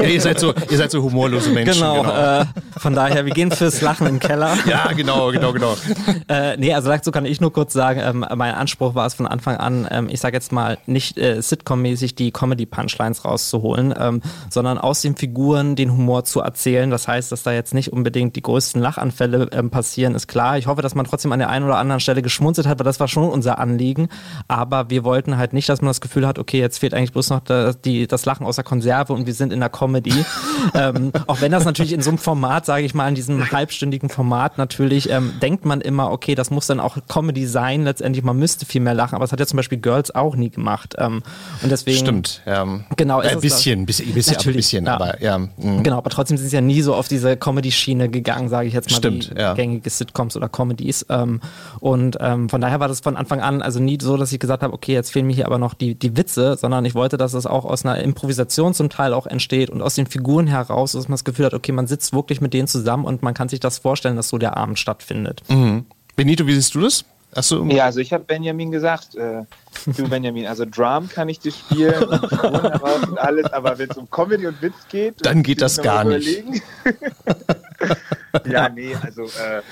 [0.02, 1.74] ja, ihr seid so, ihr seid so humorlose Menschen.
[1.74, 2.02] Genau.
[2.02, 2.40] genau.
[2.40, 2.46] Äh,
[2.78, 4.56] von daher, wir gehen fürs Lachen im Keller.
[4.66, 5.76] Ja, genau, genau, genau.
[6.28, 9.26] äh, nee, also dazu kann ich nur kurz sagen, ähm, mein Anspruch war es von
[9.26, 14.78] Anfang an, ähm, ich sage jetzt mal, nicht äh, Sitcom-mäßig die Comedy-Punchlines rauszuholen, ähm, sondern
[14.78, 16.90] aus den Figuren den Humor zu erzählen.
[16.90, 20.58] Das heißt, dass da jetzt nicht unbedingt die größten Lachanfälle ähm, passieren, ist klar.
[20.58, 23.00] Ich hoffe, dass man trotzdem an der einen oder anderen Stelle geschmunzelt hat, weil das
[23.00, 24.08] war schon unser Anliegen.
[24.48, 27.30] Aber wir wollten halt nicht, dass man das Gefühl hat, okay, jetzt fehlt eigentlich bloß
[27.30, 30.24] noch das, die, das Lachen aus der Konserve und wir sind in der Comedy.
[30.74, 34.08] ähm, auch wenn das natürlich in so einem Format, sage ich mal, in diesem halbstündigen
[34.08, 37.84] Format natürlich, ähm, denkt man immer, okay, das muss dann auch Comedy sein.
[37.84, 39.14] Letztendlich, man müsste viel mehr lachen.
[39.14, 40.94] Aber das hat ja zum Beispiel Girls auch nie gemacht.
[40.98, 41.22] Ähm,
[41.62, 41.98] und deswegen.
[41.98, 42.66] Stimmt, ja.
[42.96, 43.20] Genau.
[43.20, 44.94] Ein bisschen, bisschen, bisschen, natürlich, bisschen, ja.
[44.94, 45.38] aber ja.
[45.38, 45.82] Mh.
[45.82, 48.90] Genau, aber trotzdem sind sie ja nie so auf diese Comedy-Schiene gegangen, sage ich jetzt
[48.90, 49.54] mal, Stimmt, wie ja.
[49.54, 51.06] gängige Sitcoms oder Comedies.
[51.08, 51.40] Ähm,
[51.80, 54.62] und ähm, von daher war das von Anfang an also nie so, dass ich gesagt
[54.62, 57.34] habe, okay, jetzt fehlen mir hier aber noch die, die Witze, sondern ich wollte, dass
[57.34, 61.08] es auch aus einer Improvisation zum Teil auch entsteht und aus den Figuren heraus, dass
[61.08, 63.60] man das Gefühl hat, okay, man sitzt wirklich mit denen zusammen und man kann sich
[63.60, 65.42] das vorstellen, dass so der Abend stattfindet.
[65.48, 65.86] Mhm.
[66.16, 67.04] Benito, wie siehst du das?
[67.34, 67.64] Achso.
[67.66, 69.42] Ja, also ich habe Benjamin gesagt, äh,
[69.86, 71.92] du Benjamin, also Drum kann ich dir spielen
[72.30, 76.04] heraus und alles, aber wenn es um Comedy und Witz geht, dann geht das gar
[76.04, 76.44] nicht.
[78.46, 79.62] ja, nee, also äh,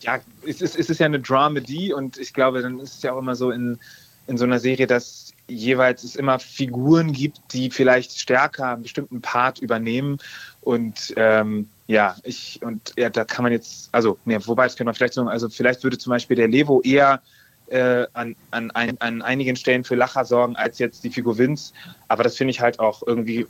[0.00, 3.12] ja, es ist, es ist ja eine Dramedy und ich glaube, dann ist es ja
[3.12, 3.78] auch immer so in,
[4.26, 9.20] in so einer Serie, dass jeweils es immer Figuren gibt, die vielleicht stärker einen bestimmten
[9.20, 10.18] Part übernehmen
[10.66, 14.86] und ähm, ja, ich, und ja, da kann man jetzt, also, nee, wobei, das könnte
[14.86, 17.22] man vielleicht sagen, also vielleicht würde zum Beispiel der Levo eher
[17.68, 21.72] äh, an, an, ein, an einigen Stellen für Lacher sorgen als jetzt die Figur Vince.
[22.08, 23.46] Aber das finde ich halt auch irgendwie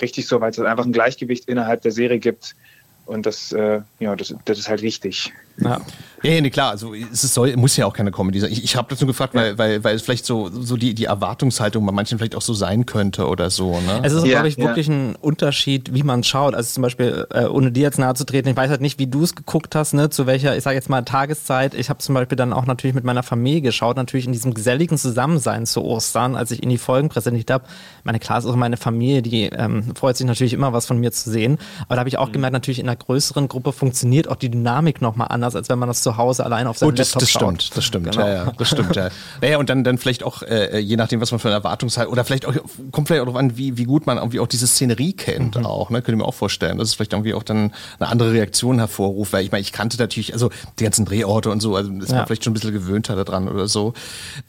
[0.00, 2.56] richtig so, weil es einfach ein Gleichgewicht innerhalb der Serie gibt.
[3.04, 5.34] Und das, äh, ja, das, das ist halt wichtig.
[5.60, 5.80] Ja.
[6.22, 8.50] Ja, ja, nee, klar, also es soll, muss ja auch keine Comedy sein.
[8.50, 11.04] Ich, ich habe das nur gefragt, weil, weil, weil es vielleicht so, so die, die
[11.04, 13.78] Erwartungshaltung bei manchen vielleicht auch so sein könnte oder so.
[13.80, 14.00] Ne?
[14.02, 16.54] Es ist, ja, glaube ich, wirklich ein Unterschied, wie man schaut.
[16.56, 19.06] Also zum Beispiel, äh, ohne dir jetzt nahe zu treten, ich weiß halt nicht, wie
[19.06, 21.74] du es geguckt hast, ne, zu welcher, ich sage jetzt mal, Tageszeit.
[21.74, 24.98] Ich habe zum Beispiel dann auch natürlich mit meiner Familie geschaut, natürlich in diesem geselligen
[24.98, 27.64] Zusammensein zu Ostern, als ich in die Folgen präsentiert habe.
[28.02, 31.12] Meine klar ist auch meine Familie, die ähm, freut sich natürlich immer, was von mir
[31.12, 31.58] zu sehen.
[31.82, 32.32] Aber da habe ich auch mhm.
[32.32, 35.78] gemerkt, natürlich in einer größeren Gruppe funktioniert auch die Dynamik nochmal anders anders, als wenn
[35.78, 37.42] man das zu Hause allein auf seinem das, Laptop das schaut.
[37.62, 38.26] stimmt, das stimmt, Genau.
[38.26, 39.08] ja, ja, das stimmt, ja.
[39.40, 42.24] Naja, und dann, dann vielleicht auch, äh, je nachdem, was man für eine Erwartungshaltung, oder
[42.24, 42.54] vielleicht auch,
[42.92, 45.66] kommt vielleicht auch darauf an, wie, wie gut man irgendwie auch diese Szenerie kennt Mhm.
[45.66, 48.32] auch, ne, könnte ich mir auch vorstellen, dass es vielleicht irgendwie auch dann eine andere
[48.32, 51.90] Reaktion hervorruft, weil ich meine, ich kannte natürlich, also die ganzen Drehorte und so, also
[51.92, 52.18] ist Ja.
[52.18, 53.94] man vielleicht schon ein bisschen gewöhnter daran oder so.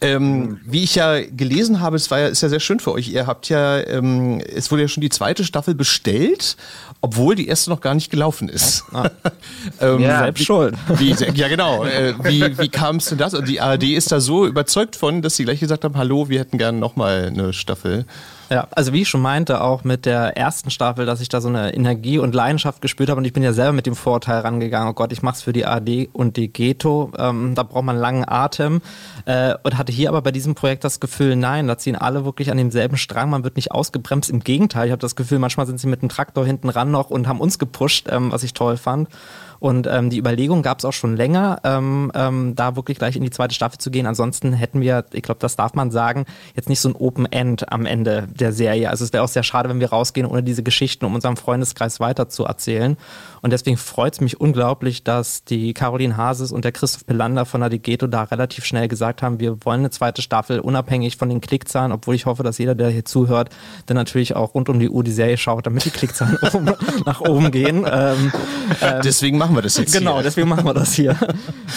[0.02, 3.08] Ähm, Wie ich ja gelesen habe, es war ja, ist ja sehr schön für euch,
[3.10, 6.58] ihr habt ja, ähm, es wurde ja schon die zweite Staffel bestellt,
[7.02, 8.84] obwohl die erste noch gar nicht gelaufen ist.
[9.82, 10.20] ähm, Ja.
[10.20, 10.76] Selbst schuld.
[10.98, 11.86] wie, ja, genau.
[11.86, 13.34] Äh, wie wie kam es denn das?
[13.34, 16.40] Und die ARD ist da so überzeugt von, dass sie gleich gesagt haben, hallo, wir
[16.40, 18.06] hätten gerne nochmal eine Staffel.
[18.50, 21.50] Ja, also wie ich schon meinte, auch mit der ersten Staffel, dass ich da so
[21.50, 24.90] eine Energie und Leidenschaft gespürt habe und ich bin ja selber mit dem Vorteil rangegangen,
[24.90, 28.02] oh Gott, ich mach's für die AD und die Ghetto, ähm, da braucht man einen
[28.02, 28.82] langen Atem
[29.26, 32.50] äh, und hatte hier aber bei diesem Projekt das Gefühl, nein, da ziehen alle wirklich
[32.50, 35.80] an demselben Strang, man wird nicht ausgebremst, im Gegenteil, ich habe das Gefühl, manchmal sind
[35.80, 38.78] sie mit dem Traktor hinten ran noch und haben uns gepusht, ähm, was ich toll
[38.78, 39.10] fand.
[39.60, 43.24] Und ähm, die Überlegung gab es auch schon länger, ähm, ähm, da wirklich gleich in
[43.24, 44.06] die zweite Staffel zu gehen.
[44.06, 47.72] Ansonsten hätten wir, ich glaube, das darf man sagen, jetzt nicht so ein Open End
[47.72, 48.90] am Ende der Serie.
[48.90, 52.00] Also es wäre auch sehr schade, wenn wir rausgehen, ohne diese Geschichten um unserem Freundeskreis
[52.00, 52.98] weiter zu erzählen.
[53.42, 57.62] Und deswegen freut es mich unglaublich, dass die Caroline Hases und der Christoph Pelander von
[57.62, 61.42] der Digeto da relativ schnell gesagt haben, wir wollen eine zweite Staffel, unabhängig von den
[61.42, 63.50] Klickzahlen, obwohl ich hoffe, dass jeder, der hier zuhört,
[63.86, 66.72] dann natürlich auch rund um die Uhr die Serie schaut, damit die Klickzahlen oben,
[67.06, 67.86] nach oben gehen.
[67.90, 68.32] Ähm,
[69.04, 70.24] Deswegen machen wir das jetzt Genau, hier.
[70.24, 71.16] deswegen machen wir das hier.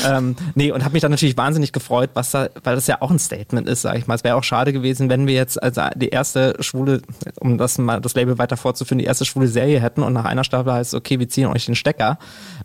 [0.06, 3.10] ähm, nee, und habe mich dann natürlich wahnsinnig gefreut, was da, weil das ja auch
[3.10, 4.14] ein Statement ist, sag ich mal.
[4.14, 7.02] Es wäre auch schade gewesen, wenn wir jetzt als die erste schwule,
[7.40, 10.44] um das mal das Label weiter fortzuführen, die erste schwule Serie hätten und nach einer
[10.44, 12.18] Staffel heißt, okay, wir ziehen euch den Stecker.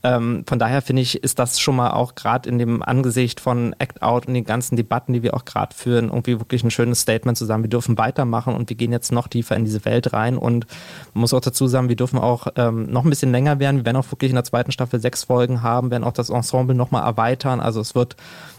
[0.03, 3.75] Ähm, von daher finde ich, ist das schon mal auch gerade in dem Angesicht von
[3.79, 7.01] Act Out und den ganzen Debatten, die wir auch gerade führen, irgendwie wirklich ein schönes
[7.01, 10.13] Statement zu sagen, wir dürfen weitermachen und wir gehen jetzt noch tiefer in diese Welt
[10.13, 10.67] rein und
[11.13, 13.77] man muss auch dazu sagen, wir dürfen auch ähm, noch ein bisschen länger werden.
[13.77, 16.75] Wir werden auch wirklich in der zweiten Staffel sechs Folgen haben, werden auch das Ensemble
[16.75, 17.59] nochmal erweitern.
[17.59, 18.15] Also es wird,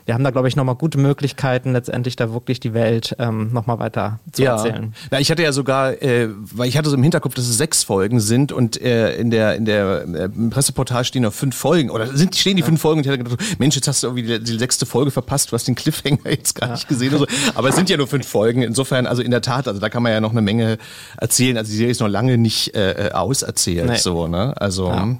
[0.08, 3.78] wir haben da glaube ich nochmal gute Möglichkeiten, letztendlich da wirklich die Welt ähm, nochmal
[3.78, 4.94] weiter zu erzählen.
[5.12, 7.82] Ja, ich hatte ja sogar, äh, weil ich hatte so im Hinterkopf, dass es sechs
[7.82, 11.90] Folgen sind und äh, in der in der äh, im Presseportal stehen noch fünf Folgen
[11.90, 14.38] oder sind stehen die fünf Folgen und ich hatte gedacht, Mensch, jetzt hast du irgendwie
[14.38, 17.26] die, die sechste Folge verpasst, du hast den Cliffhanger jetzt gar nicht gesehen und so.
[17.54, 20.02] Aber es sind ja nur fünf Folgen, insofern also in der Tat, also da kann
[20.02, 20.78] man ja noch eine Menge
[21.18, 21.58] erzählen.
[21.58, 23.96] Also die Serie ist noch lange nicht äh, auserzählt, Nee.
[23.96, 24.54] so ne?
[24.56, 25.16] Also ja,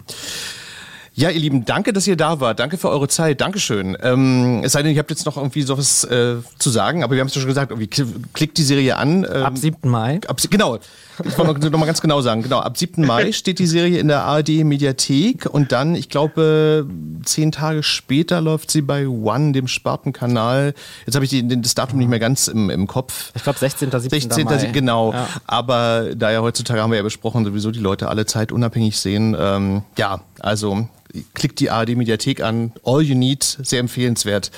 [1.31, 2.61] ihr Lieben, danke, dass ihr da wart.
[2.61, 3.41] Danke für eure Zeit.
[3.41, 3.97] Dankeschön.
[4.03, 7.21] Ähm, es sei denn, ihr habt jetzt noch irgendwie sowas äh, zu sagen, aber wir
[7.21, 9.25] haben es ja schon gesagt, irgendwie kl- klickt die Serie an.
[9.25, 9.89] Ähm, Ab 7.
[9.91, 10.21] Mai.
[10.29, 10.77] Ab, genau,
[11.25, 12.43] ich wollte noch, noch mal ganz genau sagen.
[12.45, 13.05] Genau, ab 7.
[13.05, 16.87] Mai steht die Serie in der ARD Mediathek und dann, ich glaube,
[17.25, 20.73] zehn Tage später läuft sie bei One, dem Spartenkanal.
[21.05, 23.33] Jetzt habe ich die, das Datum nicht mehr ganz im, im Kopf.
[23.35, 23.91] Ich glaube 16.
[23.91, 24.11] 17.
[24.31, 24.45] 16.
[24.45, 24.57] Mai.
[24.73, 25.13] Genau.
[25.13, 25.27] Ja.
[25.47, 29.37] Aber da ja heutzutage haben wir ja besprochen, sowieso die Leute alle Zeit unabhängig sehen.
[29.39, 30.89] Ähm, ja, also
[31.35, 32.73] klickt die ARD Mediathek an.
[32.85, 34.51] All you need, sehr empfehlenswert.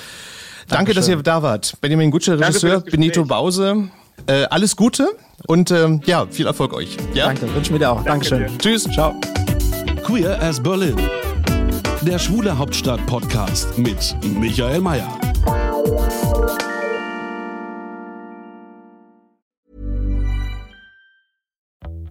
[0.67, 1.75] Danke, dass ihr da wart.
[1.81, 2.81] Benjamin Gutsche, Danke Regisseur.
[2.81, 3.89] Benito Bause.
[4.27, 5.09] Äh, alles Gute
[5.47, 6.95] und ähm, ja, viel Erfolg euch.
[7.13, 7.25] Ja?
[7.25, 8.03] Danke, wünschen wir dir auch.
[8.03, 8.47] Dankeschön.
[8.47, 8.57] dir.
[8.57, 8.83] Tschüss.
[8.83, 9.15] Ciao.
[10.03, 10.95] Queer as Berlin.
[12.01, 15.07] Der Schwule Hauptstadt Podcast mit Michael Mayer.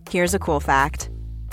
[0.08, 1.10] Here's a cool fact